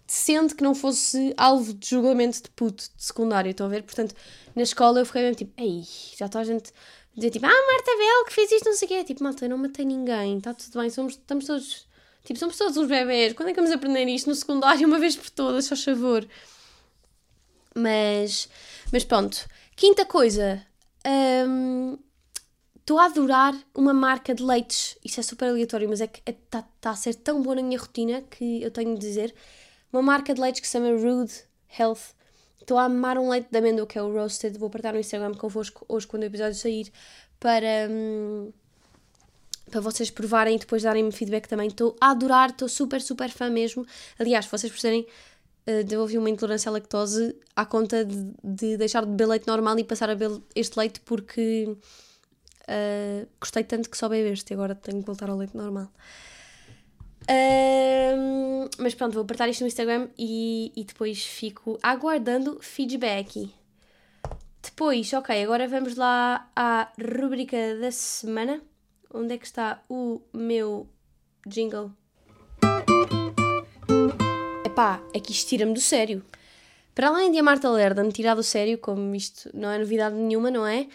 decente 0.08 0.56
que 0.56 0.64
não 0.64 0.74
fosse 0.74 1.34
alvo 1.38 1.74
de 1.74 1.90
julgamento 1.92 2.42
de 2.42 2.50
puto 2.50 2.84
de 2.96 3.04
secundário, 3.06 3.52
estão 3.52 3.68
a 3.68 3.70
ver? 3.70 3.84
Portanto, 3.84 4.16
na 4.56 4.64
escola 4.64 5.00
eu 5.00 5.06
fiquei 5.06 5.22
mesmo 5.22 5.36
tipo, 5.36 5.54
ei, 5.62 5.84
já 6.18 6.26
está 6.26 6.40
a 6.40 6.44
gente 6.44 6.74
dizer 7.16 7.30
tipo, 7.30 7.46
ah, 7.46 7.50
Marta 7.50 7.92
Bel 7.98 8.26
que 8.26 8.34
fez 8.34 8.52
isto, 8.52 8.66
não 8.66 8.76
sei 8.76 8.88
o 8.88 8.90
quê. 8.90 9.04
Tipo, 9.04 9.24
malta, 9.24 9.46
eu 9.46 9.50
não 9.50 9.58
matei 9.58 9.86
ninguém, 9.86 10.38
está 10.38 10.54
tudo 10.54 10.80
bem, 10.80 10.90
somos, 10.90 11.14
estamos 11.14 11.46
todos, 11.46 11.88
tipo, 12.24 12.40
somos 12.40 12.58
todos 12.58 12.78
uns 12.78 12.88
bebés. 12.88 13.34
Quando 13.34 13.50
é 13.50 13.54
que 13.54 13.60
vamos 13.60 13.72
aprender 13.72 14.06
isto 14.08 14.28
no 14.28 14.36
secundário 14.36 14.88
uma 14.88 15.00
vez 15.00 15.16
por 15.16 15.30
todas, 15.30 15.66
só 15.66 15.76
favor? 15.76 16.28
Mas, 17.76 18.50
mas 18.92 19.04
pronto. 19.04 19.38
Quinta 19.76 20.06
coisa, 20.06 20.66
hum, 21.48 21.98
Estou 22.86 23.00
a 23.00 23.06
adorar 23.06 23.56
uma 23.74 23.96
marca 23.96 24.36
de 24.36 24.44
leites. 24.44 24.96
Isto 25.04 25.20
é 25.20 25.24
super 25.24 25.50
aleatório, 25.50 25.90
mas 25.90 26.02
é 26.02 26.06
que 26.06 26.22
está 26.30 26.60
é, 26.60 26.64
tá 26.80 26.92
a 26.92 26.96
ser 26.96 27.16
tão 27.16 27.42
boa 27.42 27.56
na 27.56 27.64
minha 27.64 27.80
rotina 27.80 28.22
que 28.22 28.62
eu 28.62 28.70
tenho 28.70 28.94
de 28.94 29.00
dizer. 29.00 29.34
Uma 29.92 30.04
marca 30.04 30.36
de 30.36 30.40
leites 30.40 30.62
que 30.62 30.68
se 30.68 30.74
chama 30.74 30.92
Rude 30.92 31.34
Health. 31.80 32.14
Estou 32.62 32.78
a 32.78 32.84
amar 32.84 33.18
um 33.18 33.28
leite 33.28 33.48
de 33.50 33.58
amêndoa 33.58 33.88
que 33.88 33.98
é 33.98 34.04
o 34.04 34.14
Roasted. 34.14 34.60
Vou 34.60 34.70
partilhar 34.70 34.94
no 34.94 35.00
Instagram 35.00 35.34
convosco 35.34 35.84
hoje 35.90 36.06
quando 36.06 36.22
o 36.22 36.26
episódio 36.28 36.54
sair 36.54 36.92
para, 37.40 37.90
hum, 37.90 38.54
para 39.72 39.82
vocês 39.82 40.12
provarem 40.12 40.56
e 40.56 40.60
depois 40.60 40.84
darem-me 40.84 41.12
feedback 41.12 41.48
também. 41.48 41.70
Estou 41.70 41.96
a 42.00 42.12
adorar, 42.12 42.52
estou 42.52 42.70
super, 42.70 43.02
super 43.02 43.32
fã 43.32 43.50
mesmo. 43.50 43.84
Aliás, 44.20 44.46
vocês 44.46 44.72
perceberem, 44.72 45.08
uh, 45.66 45.84
desenvolvi 45.84 46.20
uma 46.20 46.30
intolerância 46.30 46.70
à 46.70 46.74
lactose 46.74 47.36
à 47.56 47.66
conta 47.66 48.06
de, 48.06 48.32
de 48.44 48.78
deixar 48.78 49.04
de 49.04 49.10
beber 49.10 49.28
leite 49.28 49.48
normal 49.48 49.80
e 49.80 49.84
passar 49.84 50.08
a 50.08 50.14
beber 50.14 50.40
este 50.54 50.78
leite 50.78 51.00
porque 51.00 51.76
Uh, 52.68 53.28
gostei 53.40 53.64
tanto 53.64 53.90
que 53.90 53.98
só 53.98 54.10
bebo 54.10 54.30
este 54.30 54.54
agora 54.54 54.74
tenho 54.74 55.00
que 55.00 55.06
voltar 55.06 55.30
ao 55.30 55.38
leite 55.38 55.56
normal. 55.56 55.92
Uh, 57.24 58.70
mas 58.80 58.94
pronto, 58.96 59.14
vou 59.14 59.24
apertar 59.24 59.50
isto 59.50 59.62
no 59.62 59.68
Instagram 59.68 60.10
e, 60.18 60.72
e 60.76 60.84
depois 60.84 61.24
fico 61.24 61.78
aguardando 61.82 62.60
feedback. 62.62 63.52
Depois, 64.62 65.14
ok, 65.14 65.44
agora 65.44 65.68
vamos 65.68 65.96
lá 65.96 66.50
à 66.56 66.92
rubrica 67.00 67.76
da 67.80 67.92
semana. 67.92 68.62
Onde 69.14 69.36
é 69.36 69.38
que 69.38 69.46
está 69.46 69.82
o 69.88 70.22
meu 70.34 70.88
jingle? 71.48 71.92
Epá, 74.66 75.02
é 75.14 75.20
que 75.20 75.32
isto 75.32 75.50
tira-me 75.50 75.74
do 75.74 75.80
sério. 75.80 76.24
Para 76.96 77.10
além 77.10 77.32
de 77.32 77.38
a 77.38 77.44
Marta 77.44 77.70
Lerda 77.70 78.04
me 78.04 78.12
tirar 78.12 78.36
do 78.36 78.44
sério, 78.44 78.78
como 78.78 79.14
isto 79.16 79.50
não 79.54 79.70
é 79.70 79.78
novidade 79.78 80.16
nenhuma, 80.16 80.50
não 80.50 80.66
é? 80.66 80.88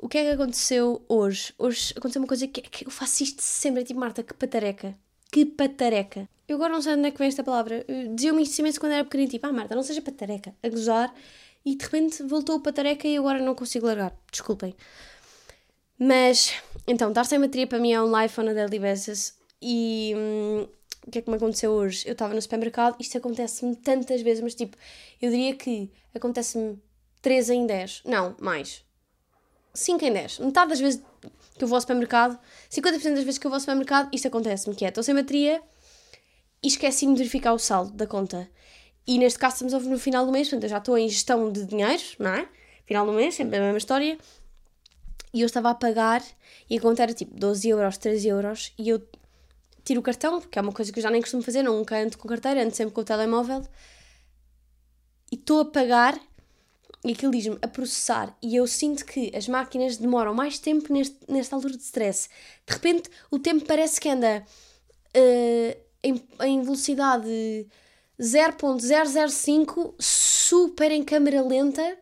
O 0.00 0.08
que 0.08 0.18
é 0.18 0.24
que 0.24 0.30
aconteceu 0.30 1.04
hoje? 1.08 1.52
Hoje 1.58 1.92
aconteceu 1.96 2.22
uma 2.22 2.28
coisa 2.28 2.46
que, 2.46 2.62
que 2.62 2.86
eu 2.86 2.90
faço 2.90 3.22
isto 3.22 3.42
sempre, 3.42 3.82
tipo, 3.82 3.98
Marta, 3.98 4.22
que 4.22 4.32
patareca. 4.32 4.96
Que 5.30 5.44
patareca. 5.44 6.28
Eu 6.46 6.56
agora 6.56 6.72
não 6.72 6.80
sei 6.80 6.94
onde 6.94 7.08
é 7.08 7.10
que 7.10 7.18
vem 7.18 7.28
esta 7.28 7.42
palavra. 7.42 7.84
Dizia-me 8.14 8.42
isto 8.42 8.58
imenso 8.60 8.78
quando 8.78 8.92
era 8.92 9.04
pequenino, 9.04 9.30
tipo, 9.30 9.46
ah, 9.46 9.52
Marta, 9.52 9.74
não 9.74 9.82
seja 9.82 10.00
patareca. 10.00 10.54
A 10.62 10.68
gozar. 10.68 11.12
E 11.64 11.74
de 11.74 11.84
repente 11.84 12.22
voltou 12.22 12.56
o 12.56 12.60
patareca 12.60 13.08
e 13.08 13.16
agora 13.16 13.40
não 13.40 13.54
consigo 13.54 13.86
largar. 13.86 14.16
Desculpem. 14.30 14.74
Mas, 15.98 16.54
então, 16.86 17.08
estar 17.08 17.24
sem 17.24 17.40
bateria 17.40 17.66
para 17.66 17.80
mim 17.80 17.92
é 17.92 18.00
um 18.00 18.22
life 18.22 18.40
on 18.40 18.48
a 18.48 18.52
daily 18.52 18.78
basis. 18.78 19.36
E 19.60 20.14
hum, 20.16 20.68
o 21.06 21.10
que 21.10 21.18
é 21.18 21.22
que 21.22 21.28
me 21.28 21.36
aconteceu 21.36 21.72
hoje? 21.72 22.06
Eu 22.06 22.12
estava 22.12 22.32
no 22.32 22.40
supermercado, 22.40 22.96
isto 23.00 23.18
acontece-me 23.18 23.74
tantas 23.74 24.22
vezes, 24.22 24.42
mas 24.42 24.54
tipo, 24.54 24.76
eu 25.20 25.30
diria 25.30 25.56
que 25.56 25.90
acontece-me 26.14 26.80
3 27.20 27.50
em 27.50 27.66
10. 27.66 28.02
Não, 28.04 28.36
mais 28.40 28.87
5 29.78 30.04
em 30.04 30.12
10. 30.12 30.38
Metade 30.40 30.70
das 30.70 30.80
vezes 30.80 31.02
que 31.56 31.64
eu 31.64 31.68
vou 31.68 31.76
ao 31.76 31.80
supermercado, 31.80 32.38
50% 32.70 33.14
das 33.14 33.24
vezes 33.24 33.38
que 33.38 33.46
eu 33.46 33.50
vou 33.50 33.56
ao 33.56 33.60
supermercado, 33.60 34.08
isto 34.12 34.28
acontece-me, 34.28 34.74
que 34.74 34.84
é, 34.84 34.88
estou 34.88 35.02
sem 35.02 35.14
bateria 35.14 35.60
e 36.62 36.68
esqueci-me 36.68 37.14
de 37.14 37.18
verificar 37.18 37.52
o 37.52 37.58
saldo 37.58 37.92
da 37.92 38.06
conta. 38.06 38.48
E 39.06 39.18
neste 39.18 39.38
caso 39.38 39.64
estamos 39.64 39.86
no 39.86 39.98
final 39.98 40.26
do 40.26 40.32
mês, 40.32 40.48
portanto 40.48 40.64
eu 40.64 40.68
já 40.68 40.78
estou 40.78 40.98
em 40.98 41.08
gestão 41.08 41.50
de 41.50 41.64
dinheiro, 41.64 42.02
não 42.18 42.30
é? 42.30 42.48
Final 42.86 43.06
do 43.06 43.12
mês, 43.12 43.34
sempre 43.34 43.56
a 43.56 43.60
mesma 43.60 43.78
história. 43.78 44.18
e 45.32 45.40
eu 45.40 45.46
estava 45.46 45.70
a 45.70 45.74
pagar 45.74 46.22
e 46.68 46.76
a 46.76 46.80
conta 46.80 47.02
era 47.02 47.12
tipo 47.12 47.34
12 47.34 47.68
euros, 47.68 47.98
13 47.98 48.28
euros 48.28 48.72
e 48.78 48.88
eu 48.88 49.02
tiro 49.84 50.00
o 50.00 50.02
cartão, 50.02 50.40
porque 50.40 50.58
é 50.58 50.62
uma 50.62 50.72
coisa 50.72 50.92
que 50.92 50.98
eu 50.98 51.02
já 51.02 51.10
nem 51.10 51.20
costumo 51.20 51.42
fazer, 51.42 51.62
nunca 51.62 51.96
ando 51.96 52.18
com 52.18 52.28
carteira, 52.28 52.62
ando 52.62 52.74
sempre 52.74 52.94
com 52.94 53.00
o 53.00 53.04
telemóvel 53.04 53.62
e 55.30 55.36
estou 55.36 55.60
a 55.60 55.64
pagar 55.64 56.18
e 57.04 57.12
aquilo 57.12 57.32
diz-me 57.32 57.58
a 57.62 57.68
processar 57.68 58.36
e 58.42 58.56
eu 58.56 58.66
sinto 58.66 59.04
que 59.04 59.30
as 59.34 59.46
máquinas 59.46 59.96
demoram 59.96 60.34
mais 60.34 60.58
tempo 60.58 60.92
neste, 60.92 61.16
nesta 61.28 61.54
altura 61.54 61.76
de 61.76 61.82
stress. 61.82 62.28
De 62.66 62.72
repente 62.72 63.10
o 63.30 63.38
tempo 63.38 63.64
parece 63.64 64.00
que 64.00 64.08
anda 64.08 64.44
uh, 65.16 65.80
em, 66.02 66.22
em 66.42 66.62
velocidade 66.62 67.66
0.005, 68.20 69.94
super 69.98 70.90
em 70.90 71.04
câmera 71.04 71.42
lenta 71.42 71.96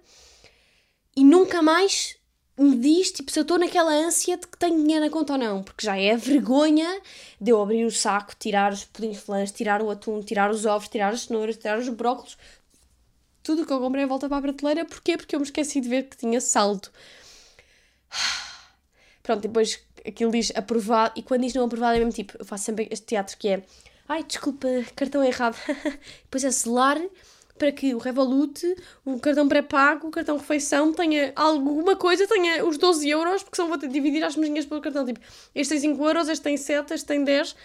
e 1.15 1.25
nunca 1.25 1.61
mais 1.61 2.17
me 2.59 2.75
diz 2.77 3.13
tipo, 3.13 3.31
se 3.31 3.39
eu 3.39 3.43
estou 3.43 3.59
naquela 3.59 3.93
ânsia 3.93 4.39
de 4.39 4.47
que 4.47 4.57
tenho 4.57 4.77
dinheiro 4.77 5.05
na 5.05 5.11
conta 5.11 5.35
ou 5.35 5.39
não, 5.39 5.63
porque 5.63 5.85
já 5.85 5.97
é 5.99 6.17
vergonha 6.17 7.03
de 7.39 7.51
eu 7.51 7.61
abrir 7.61 7.85
o 7.85 7.91
saco, 7.91 8.35
tirar 8.39 8.73
os 8.73 8.85
pudins 8.85 9.19
flãs, 9.19 9.53
tirar 9.53 9.83
o 9.83 9.91
atum, 9.91 10.23
tirar 10.23 10.51
os 10.51 10.65
ovos, 10.65 10.89
tirar 10.89 11.13
as 11.13 11.23
cenouras, 11.23 11.59
tirar 11.59 11.79
os 11.79 11.89
brócolos, 11.91 12.39
tudo 13.47 13.63
o 13.63 13.67
que 13.67 13.73
eu 13.73 13.79
comprei 13.79 14.05
volta 14.07 14.29
para 14.29 14.39
a 14.39 14.43
prateleira. 14.43 14.85
Porquê? 14.85 15.17
Porque 15.17 15.37
eu 15.37 15.41
me 15.41 15.47
esqueci 15.47 15.81
de 15.81 15.89
ver 15.89 16.03
que 16.09 16.17
tinha 16.17 16.41
saldo. 16.41 16.89
Pronto, 19.23 19.41
depois 19.41 19.81
aquilo 20.05 20.33
diz 20.33 20.53
aprovado, 20.55 21.13
e 21.17 21.23
quando 21.23 21.43
diz 21.43 21.55
não 21.55 21.65
aprovado 21.65 21.95
é 21.95 21.99
mesmo 21.99 22.13
tipo, 22.13 22.35
eu 22.39 22.45
faço 22.45 22.65
sempre 22.65 22.89
este 22.91 23.07
teatro 23.07 23.37
que 23.37 23.49
é 23.49 23.63
ai, 24.09 24.25
desculpa, 24.25 24.69
cartão 24.97 25.23
errado. 25.23 25.57
depois 26.25 26.43
é 26.43 26.51
selar 26.51 27.01
para 27.57 27.71
que 27.73 27.95
o 27.95 27.99
Revolut, 27.99 28.63
o 29.05 29.19
cartão 29.21 29.49
pré-pago, 29.49 30.09
o 30.09 30.11
cartão 30.11 30.37
refeição 30.37 30.93
tenha 30.93 31.33
alguma 31.37 31.97
coisa, 31.97 32.27
tenha 32.27 32.65
os 32.67 32.77
12 32.77 33.09
euros, 33.09 33.43
porque 33.43 33.57
senão 33.57 33.69
vou 33.69 33.79
ter 33.79 33.87
de 33.87 33.95
dividir 33.95 34.23
as 34.25 34.37
mesinhas 34.37 34.67
pelo 34.67 34.81
cartão. 34.81 35.07
Tipo, 35.07 35.21
este 35.55 35.71
tem 35.71 35.81
5 35.81 36.05
euros, 36.05 36.29
este 36.29 36.43
tem 36.43 36.57
7, 36.57 36.93
este 36.93 37.07
tem 37.07 37.25
10. 37.25 37.57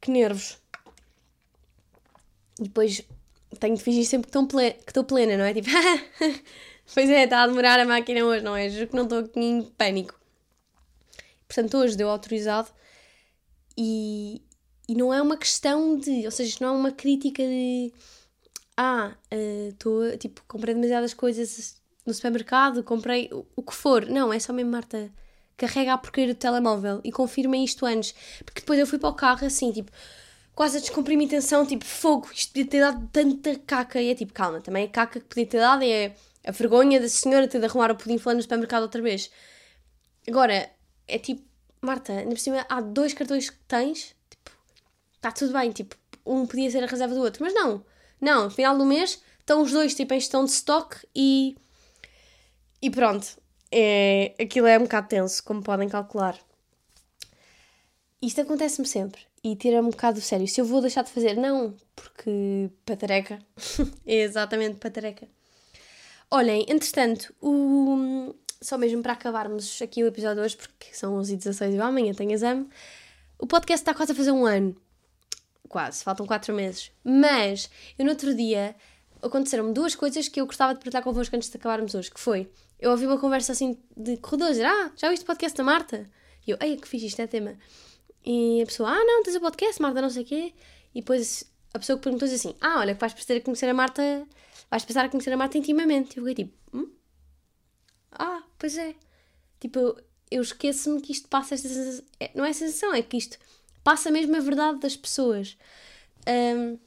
Que 0.00 0.10
nervos. 0.10 0.58
E 2.60 2.62
depois 2.62 3.02
tenho 3.54 3.76
de 3.76 3.82
fingir 3.82 4.04
sempre 4.04 4.30
que 4.30 4.90
estou 4.90 5.04
plena, 5.04 5.36
não 5.36 5.44
é? 5.44 5.54
Tipo, 5.54 5.68
pois 6.94 7.08
é, 7.10 7.24
está 7.24 7.42
a 7.42 7.46
demorar 7.46 7.78
a 7.80 7.84
máquina 7.84 8.24
hoje, 8.24 8.44
não 8.44 8.56
é? 8.56 8.68
Juro 8.68 8.88
que 8.88 8.96
não 8.96 9.04
estou 9.04 9.18
aqui 9.20 9.40
em 9.40 9.62
pânico. 9.62 10.14
Portanto, 11.46 11.76
hoje 11.78 11.96
deu 11.96 12.08
autorizado 12.08 12.68
e, 13.76 14.42
e 14.88 14.94
não 14.94 15.12
é 15.12 15.20
uma 15.20 15.36
questão 15.36 15.98
de. 15.98 16.24
Ou 16.24 16.30
seja, 16.30 16.50
isto 16.50 16.62
não 16.62 16.74
é 16.74 16.78
uma 16.78 16.92
crítica 16.92 17.42
de. 17.42 17.92
Ah, 18.76 19.16
estou. 19.70 20.02
Uh, 20.02 20.16
tipo, 20.16 20.42
comprei 20.48 20.74
demasiadas 20.74 21.14
coisas 21.14 21.76
no 22.04 22.12
supermercado, 22.12 22.82
comprei 22.82 23.28
o, 23.32 23.46
o, 23.56 23.62
que 23.62 23.74
for. 23.74 24.06
Não, 24.06 24.32
é 24.32 24.38
só 24.38 24.52
mesmo, 24.52 24.70
Marta. 24.70 25.10
Carrega 25.56 25.92
a 25.94 25.98
porcaria 25.98 26.34
do 26.34 26.38
telemóvel 26.38 27.00
e 27.04 27.12
confirma 27.12 27.56
isto 27.56 27.86
antes. 27.86 28.14
Porque 28.44 28.60
depois 28.60 28.78
eu 28.78 28.86
fui 28.86 28.98
para 28.98 29.10
o 29.10 29.14
carro 29.14 29.46
assim, 29.46 29.70
tipo 29.70 29.92
quase 30.54 30.78
a 30.78 30.80
descomprimir 30.80 31.28
tensão, 31.28 31.66
tipo, 31.66 31.84
fogo, 31.84 32.28
isto 32.32 32.52
podia 32.52 32.66
ter 32.66 32.80
dado 32.80 33.08
tanta 33.12 33.58
caca. 33.58 34.00
E 34.00 34.10
é 34.10 34.14
tipo, 34.14 34.32
calma, 34.32 34.60
também 34.60 34.84
a 34.84 34.88
caca 34.88 35.20
que 35.20 35.26
podia 35.26 35.46
ter 35.46 35.58
dado 35.58 35.82
é 35.84 36.14
a 36.44 36.52
vergonha 36.52 37.00
da 37.00 37.08
senhora 37.08 37.48
ter 37.48 37.58
de 37.58 37.66
arrumar 37.66 37.90
o 37.90 37.96
pudim 37.96 38.18
falando 38.18 38.38
no 38.38 38.42
supermercado 38.42 38.82
outra 38.82 39.02
vez. 39.02 39.30
Agora, 40.28 40.70
é 41.08 41.18
tipo, 41.18 41.42
Marta, 41.80 42.12
ainda 42.12 42.30
por 42.30 42.38
cima 42.38 42.64
há 42.68 42.80
dois 42.80 43.12
cartões 43.12 43.50
que 43.50 43.58
tens, 43.68 44.14
tipo, 44.30 44.50
está 45.16 45.32
tudo 45.32 45.52
bem, 45.52 45.70
tipo, 45.70 45.96
um 46.24 46.46
podia 46.46 46.70
ser 46.70 46.82
a 46.82 46.86
reserva 46.86 47.14
do 47.14 47.20
outro, 47.20 47.44
mas 47.44 47.52
não, 47.52 47.84
não, 48.20 48.44
no 48.44 48.50
final 48.50 48.78
do 48.78 48.86
mês 48.86 49.22
estão 49.40 49.60
os 49.62 49.72
dois, 49.72 49.94
tipo, 49.94 50.14
em 50.14 50.20
gestão 50.20 50.44
de 50.44 50.50
stock 50.52 50.96
e. 51.14 51.56
E 52.80 52.90
pronto, 52.90 53.26
é, 53.72 54.34
aquilo 54.38 54.66
é 54.66 54.78
um 54.78 54.82
bocado 54.82 55.08
tenso, 55.08 55.42
como 55.42 55.62
podem 55.62 55.88
calcular. 55.88 56.38
Isto 58.20 58.42
acontece-me 58.42 58.86
sempre 58.86 59.22
e 59.44 59.54
tira-me 59.54 59.88
um 59.88 59.90
bocado 59.90 60.18
do 60.18 60.24
sério. 60.24 60.48
Se 60.48 60.58
eu 60.58 60.64
vou 60.64 60.80
deixar 60.80 61.02
de 61.04 61.10
fazer, 61.10 61.36
não, 61.36 61.76
porque 61.94 62.70
patareca. 62.86 63.38
é 64.06 64.22
exatamente 64.22 64.76
patareca. 64.76 65.28
Olhem, 66.30 66.64
entretanto, 66.66 67.34
o... 67.42 68.34
só 68.60 68.78
mesmo 68.78 69.02
para 69.02 69.12
acabarmos 69.12 69.82
aqui 69.82 70.02
o 70.02 70.06
episódio 70.06 70.42
hoje, 70.42 70.56
porque 70.56 70.94
são 70.94 71.20
11h16 71.20 71.74
e 71.74 71.78
amanhã 71.78 72.14
tenho 72.14 72.32
exame, 72.32 72.66
o 73.38 73.46
podcast 73.46 73.82
está 73.82 73.92
quase 73.92 74.12
a 74.12 74.14
fazer 74.14 74.32
um 74.32 74.46
ano. 74.46 74.74
Quase, 75.68 76.02
faltam 76.02 76.26
4 76.26 76.54
meses. 76.54 76.90
Mas, 77.04 77.68
eu 77.98 78.04
no 78.06 78.12
outro 78.12 78.34
dia, 78.34 78.74
aconteceram-me 79.22 79.74
duas 79.74 79.94
coisas 79.94 80.26
que 80.26 80.40
eu 80.40 80.46
gostava 80.46 80.72
de 80.72 80.80
partilhar 80.80 81.04
convosco 81.04 81.36
antes 81.36 81.50
de 81.50 81.56
acabarmos 81.58 81.94
hoje, 81.94 82.10
que 82.10 82.18
foi, 82.18 82.50
eu 82.80 82.90
ouvi 82.90 83.06
uma 83.06 83.18
conversa 83.18 83.52
assim 83.52 83.78
de 83.94 84.16
corredor, 84.16 84.48
dizer, 84.48 84.64
ah, 84.64 84.90
já 84.96 85.08
ouviste 85.08 85.24
o 85.24 85.26
podcast 85.26 85.56
da 85.56 85.64
Marta? 85.64 86.08
E 86.46 86.50
eu, 86.50 86.58
ei, 86.60 86.76
que 86.78 86.88
fiz 86.88 87.02
isto 87.02 87.20
é 87.20 87.26
tema. 87.26 87.56
E 88.24 88.62
a 88.62 88.66
pessoa, 88.66 88.90
ah, 88.90 89.04
não, 89.04 89.22
tens 89.22 89.36
o 89.36 89.40
podcast, 89.40 89.80
Marta, 89.82 90.00
não 90.00 90.10
sei 90.10 90.22
o 90.22 90.26
quê. 90.26 90.54
E 90.94 91.00
depois 91.00 91.44
a 91.72 91.78
pessoa 91.78 91.98
que 91.98 92.04
perguntou 92.04 92.26
assim, 92.26 92.54
ah, 92.60 92.78
olha, 92.78 92.94
vais 92.94 93.12
a 93.12 93.40
conhecer 93.40 93.68
a 93.68 93.74
Marta, 93.74 94.26
vais 94.70 94.96
a 94.96 95.08
conhecer 95.08 95.32
a 95.32 95.36
Marta 95.36 95.58
intimamente. 95.58 96.16
E 96.16 96.20
eu 96.20 96.24
fiquei 96.24 96.44
tipo, 96.44 96.56
hum? 96.72 96.90
ah, 98.12 98.42
pois 98.58 98.78
é. 98.78 98.94
Tipo, 99.60 99.96
eu 100.30 100.42
esqueço-me 100.42 101.00
que 101.00 101.12
isto 101.12 101.28
passa 101.28 101.54
esta 101.54 101.68
sensação, 101.68 102.04
é, 102.18 102.30
não 102.34 102.44
é 102.44 102.52
sensação, 102.52 102.94
é 102.94 103.02
que 103.02 103.16
isto 103.16 103.38
passa 103.82 104.10
mesmo 104.10 104.36
a 104.36 104.40
verdade 104.40 104.78
das 104.78 104.96
pessoas. 104.96 105.56
Um, 106.26 106.78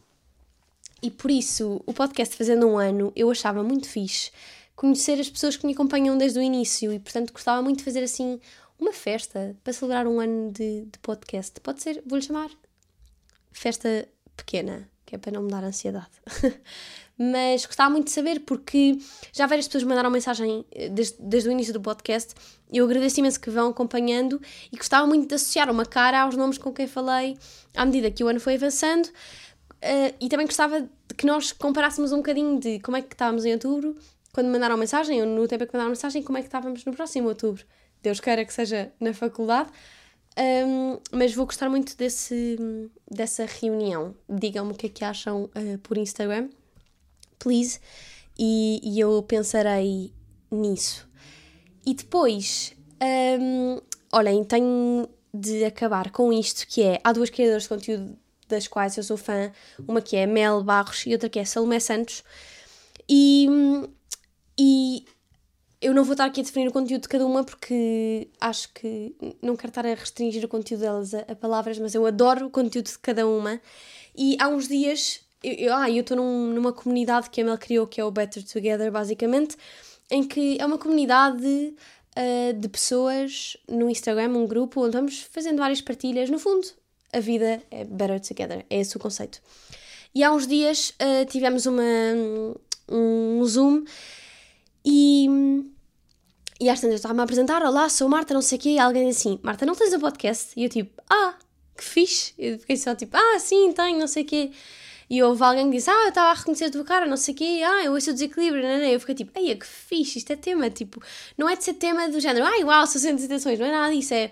e 1.01 1.11
por 1.11 1.29
isso, 1.29 1.81
o 1.85 1.93
podcast 1.93 2.35
fazendo 2.35 2.67
um 2.67 2.77
ano, 2.77 3.13
eu 3.15 3.29
achava 3.29 3.61
muito 3.63 3.87
fixe 3.87 4.31
conhecer 4.77 5.19
as 5.19 5.27
pessoas 5.27 5.57
que 5.57 5.65
me 5.65 5.73
acompanham 5.73 6.17
desde 6.17 6.37
o 6.37 6.41
início 6.41 6.93
e, 6.93 6.99
portanto, 6.99 7.33
gostava 7.33 7.61
muito 7.63 7.79
de 7.79 7.83
fazer 7.83 8.03
assim 8.03 8.39
uma 8.79 8.93
festa 8.93 9.55
para 9.63 9.73
celebrar 9.73 10.07
um 10.07 10.19
ano 10.19 10.51
de, 10.51 10.85
de 10.85 10.99
podcast. 11.01 11.59
Pode 11.61 11.81
ser, 11.81 12.01
vou-lhe 12.05 12.23
chamar 12.23 12.49
festa 13.51 14.07
pequena, 14.35 14.89
que 15.05 15.15
é 15.15 15.17
para 15.17 15.31
não 15.31 15.43
me 15.43 15.49
dar 15.51 15.63
ansiedade. 15.63 16.11
Mas 17.17 17.65
gostava 17.65 17.89
muito 17.89 18.05
de 18.05 18.11
saber 18.11 18.41
porque 18.41 18.99
já 19.33 19.47
várias 19.47 19.67
pessoas 19.67 19.83
mandaram 19.83 20.11
mensagem 20.11 20.63
eh, 20.71 20.89
desde, 20.89 21.15
desde 21.19 21.49
o 21.49 21.51
início 21.51 21.73
do 21.73 21.81
podcast 21.81 22.35
eu 22.71 22.85
agradeço 22.85 23.19
imenso 23.19 23.39
que 23.39 23.49
vão 23.49 23.69
acompanhando 23.69 24.41
e 24.71 24.77
gostava 24.77 25.07
muito 25.07 25.27
de 25.27 25.35
associar 25.35 25.69
uma 25.71 25.85
cara 25.85 26.21
aos 26.21 26.35
nomes 26.35 26.57
com 26.57 26.71
quem 26.71 26.85
falei 26.85 27.37
à 27.75 27.85
medida 27.85 28.11
que 28.11 28.23
o 28.23 28.27
ano 28.27 28.39
foi 28.39 28.55
avançando. 28.55 29.07
Uh, 29.07 30.13
e 30.19 30.27
também 30.27 30.45
gostava 30.45 30.81
de 30.81 31.15
que 31.15 31.25
nós 31.25 31.51
comparássemos 31.51 32.11
um 32.11 32.17
bocadinho 32.17 32.59
de 32.59 32.79
como 32.79 32.97
é 32.97 33.01
que 33.01 33.13
estávamos 33.13 33.45
em 33.45 33.53
outubro, 33.53 33.95
quando 34.33 34.47
mandaram 34.47 34.75
mensagem, 34.75 35.21
ou 35.21 35.27
no 35.27 35.47
tempo 35.47 35.65
que 35.65 35.73
mandaram 35.73 35.89
mensagem, 35.89 36.23
como 36.23 36.37
é 36.37 36.41
que 36.41 36.47
estávamos 36.47 36.83
no 36.83 36.93
próximo 36.93 37.29
outubro. 37.29 37.63
Deus 38.07 38.19
queira 38.21 38.45
que 38.45 38.53
seja 38.53 38.91
na 38.99 39.13
faculdade. 39.13 39.69
Um, 40.39 40.99
mas 41.11 41.33
vou 41.33 41.45
gostar 41.45 41.67
muito 41.67 41.97
desse, 41.97 42.57
dessa 43.09 43.45
reunião. 43.45 44.15
Digam-me 44.29 44.71
o 44.71 44.75
que 44.75 44.85
é 44.85 44.89
que 44.89 45.03
acham 45.03 45.45
uh, 45.45 45.77
por 45.79 45.97
Instagram, 45.97 46.49
please, 47.39 47.79
e, 48.37 48.79
e, 48.83 48.99
eu 48.99 49.23
pensarei 49.23 50.13
nisso. 50.51 51.09
E 51.85 51.93
depois, 51.95 52.75
um, 53.41 53.81
olhem, 54.13 54.43
tenho 54.43 55.09
de 55.33 55.65
acabar 55.65 56.11
com 56.11 56.31
isto 56.31 56.67
que 56.67 56.83
é, 56.83 57.01
há 57.03 57.11
duas 57.11 57.31
criadoras 57.31 57.63
de 57.63 57.69
conteúdo 57.69 58.17
das 58.47 58.67
quais 58.67 58.95
eu 58.95 59.03
sou 59.03 59.17
fã, 59.17 59.51
uma 59.87 60.01
que 60.01 60.15
é 60.15 60.25
Mel 60.25 60.63
Barros 60.63 61.05
e 61.05 61.13
outra 61.13 61.29
que 61.29 61.39
é 61.39 61.45
Salomé 61.45 61.79
Santos, 61.79 62.23
e, 63.09 63.47
e 64.57 65.05
eu 65.81 65.93
não 65.93 66.03
vou 66.03 66.13
estar 66.13 66.25
aqui 66.25 66.41
a 66.41 66.43
definir 66.43 66.67
o 66.67 66.71
conteúdo 66.71 67.03
de 67.03 67.07
cada 67.07 67.25
uma 67.25 67.43
porque 67.43 68.27
acho 68.41 68.73
que 68.73 69.15
não 69.41 69.55
quero 69.55 69.69
estar 69.69 69.85
a 69.85 69.93
restringir 69.93 70.43
o 70.43 70.47
conteúdo 70.47 70.81
delas 70.81 71.13
a, 71.13 71.19
a 71.19 71.35
palavras, 71.35 71.77
mas 71.77 71.93
eu 71.93 72.05
adoro 72.05 72.47
o 72.47 72.49
conteúdo 72.49 72.87
de 72.87 72.97
cada 72.97 73.27
uma. 73.27 73.61
E 74.15 74.35
há 74.39 74.47
uns 74.47 74.67
dias, 74.67 75.21
eu, 75.43 75.53
eu, 75.53 75.75
ah, 75.75 75.89
eu 75.89 76.01
estou 76.01 76.17
num, 76.17 76.47
numa 76.47 76.73
comunidade 76.73 77.29
que 77.29 77.41
a 77.41 77.45
Mel 77.45 77.57
criou, 77.57 77.85
que 77.85 78.01
é 78.01 78.03
o 78.03 78.09
Better 78.09 78.43
Together, 78.43 78.91
basicamente, 78.91 79.55
em 80.09 80.23
que 80.23 80.57
é 80.59 80.65
uma 80.65 80.79
comunidade 80.79 81.45
uh, 81.45 82.53
de 82.53 82.67
pessoas 82.69 83.55
no 83.69 83.87
Instagram, 83.87 84.29
um 84.29 84.47
grupo, 84.47 84.83
onde 84.83 84.97
vamos 84.97 85.19
fazendo 85.31 85.59
várias 85.59 85.81
partilhas. 85.81 86.29
No 86.31 86.39
fundo, 86.39 86.67
a 87.13 87.19
vida 87.19 87.61
é 87.69 87.83
Better 87.83 88.19
Together, 88.19 88.65
é 88.67 88.79
esse 88.79 88.97
o 88.97 88.99
conceito. 88.99 89.39
E 90.15 90.23
há 90.23 90.31
uns 90.31 90.47
dias 90.47 90.89
uh, 90.99 91.25
tivemos 91.27 91.67
uma, 91.67 91.83
um 92.89 93.45
Zoom 93.45 93.83
e, 94.89 95.27
e 96.61 96.69
às 96.69 96.79
tantas 96.79 96.95
estava-me 96.95 97.19
a 97.19 97.23
apresentar, 97.23 97.61
olá, 97.61 97.89
sou 97.89 98.07
Marta, 98.07 98.33
não 98.33 98.41
sei 98.41 98.57
o 98.57 98.61
quê, 98.61 98.69
e 98.69 98.79
alguém 98.79 99.09
assim, 99.09 99.37
Marta, 99.43 99.65
não 99.65 99.75
tens 99.75 99.93
um 99.93 99.99
podcast? 99.99 100.53
E 100.55 100.63
eu 100.63 100.69
tipo, 100.69 101.03
ah, 101.09 101.35
que 101.75 101.83
fixe. 101.83 102.33
Eu 102.37 102.57
fiquei 102.57 102.77
só 102.77 102.95
tipo, 102.95 103.17
ah, 103.17 103.37
sim, 103.37 103.73
tenho, 103.73 103.99
não 103.99 104.07
sei 104.07 104.23
o 104.23 104.25
quê. 104.25 104.51
E 105.09 105.21
houve 105.21 105.43
alguém 105.43 105.69
que 105.69 105.75
disse, 105.75 105.89
ah, 105.89 106.03
eu 106.03 106.09
estava 106.09 106.29
a 106.29 106.33
reconhecer 106.33 106.65
a 106.65 106.71
tua 106.71 106.85
cara, 106.85 107.05
não 107.05 107.17
sei 107.17 107.33
o 107.33 107.37
quê, 107.37 107.61
ah, 107.65 107.83
eu 107.83 107.91
ouço 107.91 108.11
o 108.11 108.13
desequilíbrio, 108.13 108.63
não, 108.63 108.77
não. 108.77 108.85
Eu 108.85 108.99
fiquei 109.01 109.15
tipo, 109.15 109.37
ei, 109.37 109.53
que 109.57 109.65
fixe, 109.65 110.19
isto 110.19 110.31
é 110.31 110.37
tema, 110.37 110.69
tipo, 110.69 111.03
não 111.37 111.49
é 111.49 111.57
de 111.57 111.65
ser 111.65 111.73
tema 111.73 112.07
do 112.07 112.21
género, 112.21 112.45
ai, 112.45 112.63
uau, 112.63 112.87
sou 112.87 113.01
atenções, 113.01 113.59
não 113.59 113.65
é 113.65 113.71
nada 113.71 113.93
disso, 113.93 114.13
é 114.13 114.31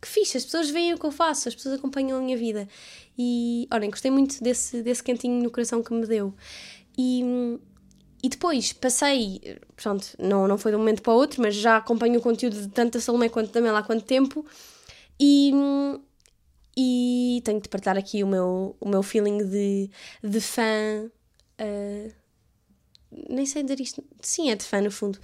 que 0.00 0.08
fixe, 0.08 0.36
as 0.36 0.44
pessoas 0.44 0.68
veem 0.68 0.94
o 0.94 0.98
que 0.98 1.06
eu 1.06 1.12
faço, 1.12 1.48
as 1.48 1.54
pessoas 1.54 1.76
acompanham 1.76 2.18
a 2.18 2.20
minha 2.20 2.36
vida. 2.36 2.68
E, 3.16 3.68
olhem, 3.72 3.88
gostei 3.88 4.10
muito 4.10 4.42
desse, 4.42 4.82
desse 4.82 5.02
cantinho 5.02 5.40
no 5.40 5.48
coração 5.48 5.80
que 5.80 5.94
me 5.94 6.06
deu. 6.06 6.34
E, 6.98 7.22
e 8.22 8.28
depois 8.28 8.72
passei, 8.72 9.58
pronto, 9.74 10.06
não, 10.18 10.46
não 10.46 10.56
foi 10.56 10.70
de 10.70 10.76
um 10.76 10.78
momento 10.78 11.02
para 11.02 11.12
o 11.12 11.16
outro, 11.16 11.42
mas 11.42 11.56
já 11.56 11.76
acompanho 11.76 12.20
o 12.20 12.22
conteúdo 12.22 12.60
de 12.60 12.68
tanto 12.68 12.94
da 12.94 13.00
Salomé 13.00 13.28
quanto 13.28 13.52
da 13.52 13.60
Mel 13.60 13.74
há 13.74 13.82
quanto 13.82 14.04
tempo 14.04 14.46
e, 15.18 15.52
e 16.76 17.42
tenho 17.44 17.60
de 17.60 17.68
partilhar 17.68 17.98
aqui 17.98 18.22
o 18.22 18.26
meu, 18.26 18.76
o 18.80 18.88
meu 18.88 19.02
feeling 19.02 19.38
de, 19.38 19.90
de 20.22 20.40
fã. 20.40 21.10
Uh, 21.60 22.12
nem 23.28 23.44
sei 23.44 23.62
dizer 23.62 23.80
isto. 23.80 24.04
Sim, 24.20 24.50
é 24.50 24.54
de 24.54 24.64
fã 24.64 24.80
no 24.80 24.90
fundo. 24.90 25.18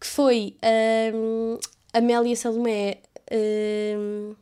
Que 0.00 0.06
foi 0.06 0.56
uh, 0.64 1.58
a 1.92 2.00
Mel 2.00 2.24
e 2.26 2.32
a 2.32 2.36
Salomé. 2.36 2.98
Uh, 3.30 4.36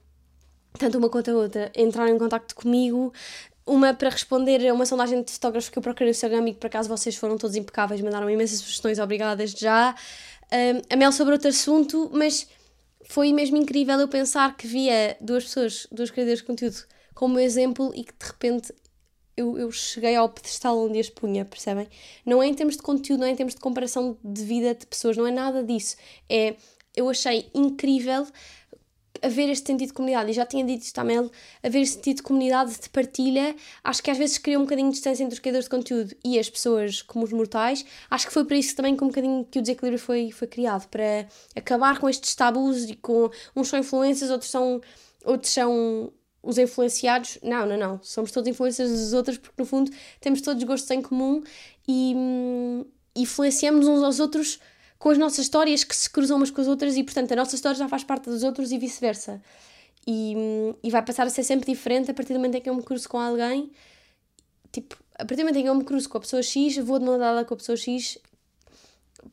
tanto 0.79 0.97
uma 0.97 1.09
quanto 1.09 1.31
a 1.31 1.35
outra 1.35 1.73
entraram 1.77 2.15
em 2.15 2.19
contato 2.19 2.55
comigo 2.55 3.13
uma 3.69 3.95
para 3.95 4.09
responder 4.09 4.67
a 4.67 4.75
uma 4.75 4.87
sondagem 4.87 5.23
de 5.23 5.31
fotógrafos 5.31 5.69
que 5.69 5.79
eu 5.79 5.83
procurei 5.83 6.07
no 6.07 6.11
Instagram 6.11 6.49
e 6.49 6.53
que 6.55 6.59
por 6.59 6.67
acaso 6.67 6.89
vocês 6.89 7.17
foram 7.17 7.37
todos 7.37 7.55
impecáveis, 7.55 8.01
mandaram 8.01 8.29
imensas 8.29 8.59
sugestões, 8.61 8.99
obrigadas 8.99 9.53
já. 9.53 9.95
Um, 10.53 10.83
a 10.93 10.97
Mel 10.97 11.13
sobre 11.13 11.35
outro 11.35 11.49
assunto, 11.49 12.11
mas 12.13 12.49
foi 13.05 13.33
mesmo 13.33 13.57
incrível 13.57 13.99
eu 14.01 14.09
pensar 14.09 14.57
que 14.57 14.67
via 14.67 15.17
duas 15.21 15.45
pessoas, 15.45 15.87
duas 15.93 16.11
criadores 16.11 16.41
de 16.41 16.47
conteúdo 16.47 16.85
como 17.15 17.39
exemplo 17.39 17.93
e 17.95 18.05
que 18.05 18.13
de 18.13 18.27
repente 18.27 18.73
eu, 19.37 19.57
eu 19.57 19.71
cheguei 19.71 20.17
ao 20.17 20.29
pedestal 20.29 20.79
onde 20.79 20.99
as 20.99 21.09
punha, 21.09 21.45
percebem? 21.45 21.89
Não 22.27 22.43
é 22.43 22.47
em 22.47 22.55
termos 22.55 22.77
de 22.77 22.83
conteúdo, 22.83 23.21
não 23.21 23.27
é 23.27 23.31
em 23.31 23.37
termos 23.37 23.55
de 23.55 23.61
comparação 23.61 24.17
de 24.23 24.45
vida 24.45 24.75
de 24.75 24.87
pessoas, 24.87 25.17
não 25.17 25.27
é 25.27 25.31
nada 25.31 25.63
disso. 25.63 25.97
É, 26.29 26.57
eu 26.97 27.09
achei 27.09 27.49
incrível 27.55 28.27
haver 29.23 29.49
este 29.49 29.67
sentido 29.67 29.89
de 29.89 29.95
comunidade, 29.95 30.31
e 30.31 30.35
já 30.35 30.47
tinha 30.47 30.65
dito 30.65 30.83
isto 30.83 31.05
Mel, 31.05 31.31
haver 31.63 31.83
este 31.83 31.97
sentido 31.97 32.17
de 32.17 32.23
comunidade, 32.23 32.79
de 32.81 32.89
partilha, 32.89 33.55
acho 33.83 34.03
que 34.03 34.11
às 34.11 34.19
vezes 34.19 34.39
cria 34.39 34.59
um 34.59 34.63
bocadinho 34.63 34.89
de 34.89 34.95
distância 34.95 35.23
entre 35.23 35.35
os 35.35 35.41
criadores 35.41 35.65
de 35.65 35.71
conteúdo 35.71 36.15
e 36.25 36.39
as 36.39 36.49
pessoas 36.49 37.03
como 37.03 37.25
os 37.25 37.33
mortais, 37.33 37.85
acho 38.11 38.27
que 38.27 38.33
foi 38.33 38.45
para 38.45 38.57
isso 38.57 38.75
também 38.77 38.97
que 38.97 39.05
um 39.05 39.09
bocadinho 39.09 39.45
que 39.45 39.59
o 39.59 39.63
desequilíbrio 39.63 39.99
foi, 39.99 40.31
foi 40.31 40.49
criado, 40.49 40.89
para 40.89 41.27
acabar 41.57 41.99
com 41.99 42.09
estes 42.09 42.35
tabus 42.35 42.89
e 42.89 42.95
com 42.97 43.31
uns 43.55 43.69
são 43.69 43.79
influências, 43.79 44.31
outros 44.31 44.51
são, 44.51 44.81
outros 45.25 45.53
são 45.53 46.13
os 46.43 46.57
influenciados, 46.57 47.39
não, 47.43 47.67
não, 47.67 47.77
não, 47.77 48.01
somos 48.03 48.31
todos 48.31 48.49
influências 48.49 48.91
dos 48.91 49.13
outros 49.13 49.39
porque 49.39 49.61
no 49.61 49.67
fundo 49.67 49.91
temos 50.21 50.41
todos 50.41 50.63
gostos 50.65 50.91
em 50.91 51.03
comum 51.03 51.43
e 51.87 52.15
hum, 52.17 52.85
influenciamos 53.15 53.87
uns 53.87 54.03
aos 54.03 54.21
outros 54.21 54.59
com 54.99 55.11
as 55.11 55.19
nossas 55.19 55.41
histórias 55.41 55.85
que 55.85 55.95
se 55.95 56.11
cruzam 56.11 56.37
umas 56.37 56.51
com 56.51 56.61
as 56.61 56.67
outras 56.67 56.97
e, 56.97 57.05
portanto, 57.05 57.33
a 57.33 57.37
nossa 57.37 57.55
história 57.55 57.79
já 57.79 57.89
faz 57.89 58.03
parte 58.03 58.25
dos 58.25 58.43
outros 58.43 58.73
e 58.73 58.79
vice-versa. 58.79 59.41
E, 60.07 60.35
e 60.83 60.91
vai 60.91 61.03
passar 61.03 61.27
a 61.27 61.31
ser 61.31 61.45
sempre 61.45 61.73
diferente 61.73 62.11
a 62.11 62.15
partir 62.15 62.33
do 62.33 62.39
momento 62.39 62.57
em 62.57 62.61
que 62.61 62.69
eu 62.69 62.75
me 62.75 62.83
cruzo 62.83 63.09
com 63.09 63.19
alguém. 63.19 63.71
Tipo, 64.73 64.97
a 65.15 65.19
partir 65.19 65.37
do 65.37 65.41
momento 65.43 65.59
em 65.59 65.63
que 65.63 65.69
eu 65.69 65.75
me 65.75 65.85
cruzo 65.85 66.09
com 66.09 66.19
a 66.19 66.21
pessoa 66.21 66.43
X, 66.43 66.77
vou 66.79 66.99
de 66.99 67.05
uma 67.05 67.19
dada 67.19 67.45
com 67.45 67.55
a 67.55 67.57
pessoa 67.57 67.77
X 67.77 68.19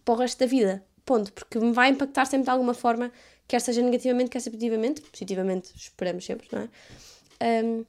para 0.03 0.13
o 0.13 0.17
resto 0.17 0.39
da 0.39 0.45
vida. 0.45 0.83
Ponto. 1.05 1.31
Porque 1.33 1.59
me 1.59 1.71
vai 1.71 1.89
impactar 1.89 2.25
sempre 2.25 2.45
de 2.45 2.49
alguma 2.51 2.73
forma, 2.73 3.11
quer 3.47 3.61
seja 3.61 3.81
negativamente, 3.81 4.29
quer 4.29 4.39
seja 4.39 4.51
positivamente. 4.51 5.01
Positivamente, 5.01 5.71
esperamos 5.75 6.25
sempre, 6.25 6.47
não 6.51 6.61
é? 6.61 7.63
Um, 7.63 7.85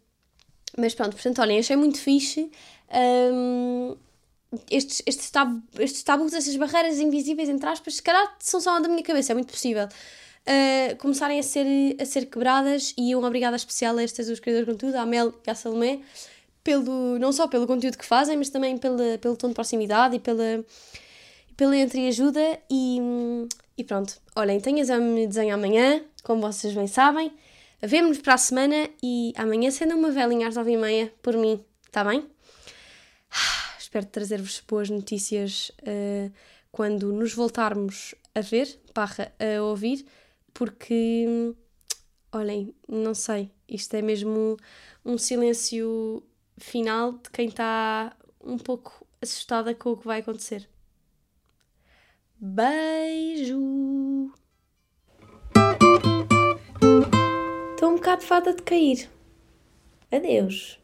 mas 0.79 0.95
pronto, 0.95 1.13
portanto, 1.13 1.41
olhem, 1.41 1.59
achei 1.59 1.77
muito 1.77 1.99
fixe. 1.99 2.51
Um, 3.33 3.97
estes, 4.71 5.03
estes, 5.07 5.31
tab, 5.31 5.61
estes 5.79 6.03
tabus, 6.03 6.33
estas 6.33 6.57
barreiras 6.57 6.99
invisíveis, 6.99 7.49
entre 7.49 7.69
aspas, 7.69 7.97
se 7.97 8.03
calhar 8.03 8.37
são 8.39 8.61
só 8.61 8.79
da 8.81 8.89
minha 8.89 9.03
cabeça, 9.03 9.33
é 9.33 9.35
muito 9.35 9.53
possível. 9.53 9.87
Uh, 9.87 10.97
começarem 10.99 11.41
a 11.41 11.43
ser, 11.43 11.67
a 12.01 12.05
ser 12.05 12.27
quebradas 12.27 12.95
e 12.97 13.15
uma 13.17 13.27
obrigada 13.27 13.57
especial 13.57 13.97
a 13.99 14.03
estas 14.03 14.27
duas 14.27 14.39
criadoras 14.39 14.67
de 14.67 14.73
conteúdo, 14.73 14.95
a 14.95 15.05
Mel 15.05 15.35
e 15.45 15.51
a 15.51 15.55
Salomé, 15.55 16.01
pelo, 16.63 17.19
não 17.19 17.33
só 17.33 17.49
pelo 17.49 17.67
conteúdo 17.67 17.99
que 17.99 18.05
fazem, 18.07 18.37
mas 18.37 18.49
também 18.49 18.79
pela, 18.79 19.19
pelo 19.19 19.37
tom 19.37 19.49
de 19.49 19.55
proximidade 19.55 20.17
e 20.17 20.21
pela, 20.21 20.65
pela 21.57 21.77
entreajuda 21.77 22.61
e, 22.71 23.01
e 23.77 23.85
pronto. 23.85 24.21
Olhem, 24.37 24.61
tenho 24.61 24.79
exame 24.79 25.23
de 25.23 25.27
desenho 25.29 25.55
amanhã, 25.55 26.01
como 26.23 26.41
vocês 26.43 26.75
bem 26.75 26.87
sabem. 26.87 27.33
Vemo-nos 27.83 28.19
para 28.19 28.35
a 28.35 28.39
semana 28.39 28.89
e 29.03 29.33
amanhã 29.37 29.71
sendo 29.71 29.97
uma 29.97 30.11
velinha 30.11 30.49
às 30.49 30.57
nove 30.57 30.73
e 30.73 30.77
meia 30.77 31.13
por 31.23 31.37
mim, 31.37 31.65
está 31.87 32.03
bem? 32.05 32.25
Espero 33.97 34.07
trazer-vos 34.07 34.63
boas 34.69 34.91
notícias 34.91 35.73
uh, 35.81 36.31
quando 36.71 37.11
nos 37.13 37.33
voltarmos 37.33 38.15
a 38.35 38.43
ver, 38.43 38.79
barra 38.95 39.33
a 39.39 39.63
ouvir, 39.63 40.05
porque, 40.53 41.55
olhem, 42.31 42.75
não 42.87 43.15
sei, 43.15 43.51
isto 43.67 43.95
é 43.95 44.03
mesmo 44.03 44.59
um 45.03 45.17
silêncio 45.17 46.23
final 46.59 47.13
de 47.13 47.31
quem 47.31 47.49
está 47.49 48.15
um 48.45 48.59
pouco 48.59 49.07
assustada 49.23 49.75
com 49.75 49.93
o 49.93 49.97
que 49.97 50.07
vai 50.07 50.21
acontecer. 50.21 50.69
Beijo! 52.39 53.59
Estou 57.71 57.93
um 57.93 57.95
bocado 57.95 58.23
fada 58.23 58.53
de 58.53 58.63
cair. 58.63 59.09
Adeus. 60.13 60.79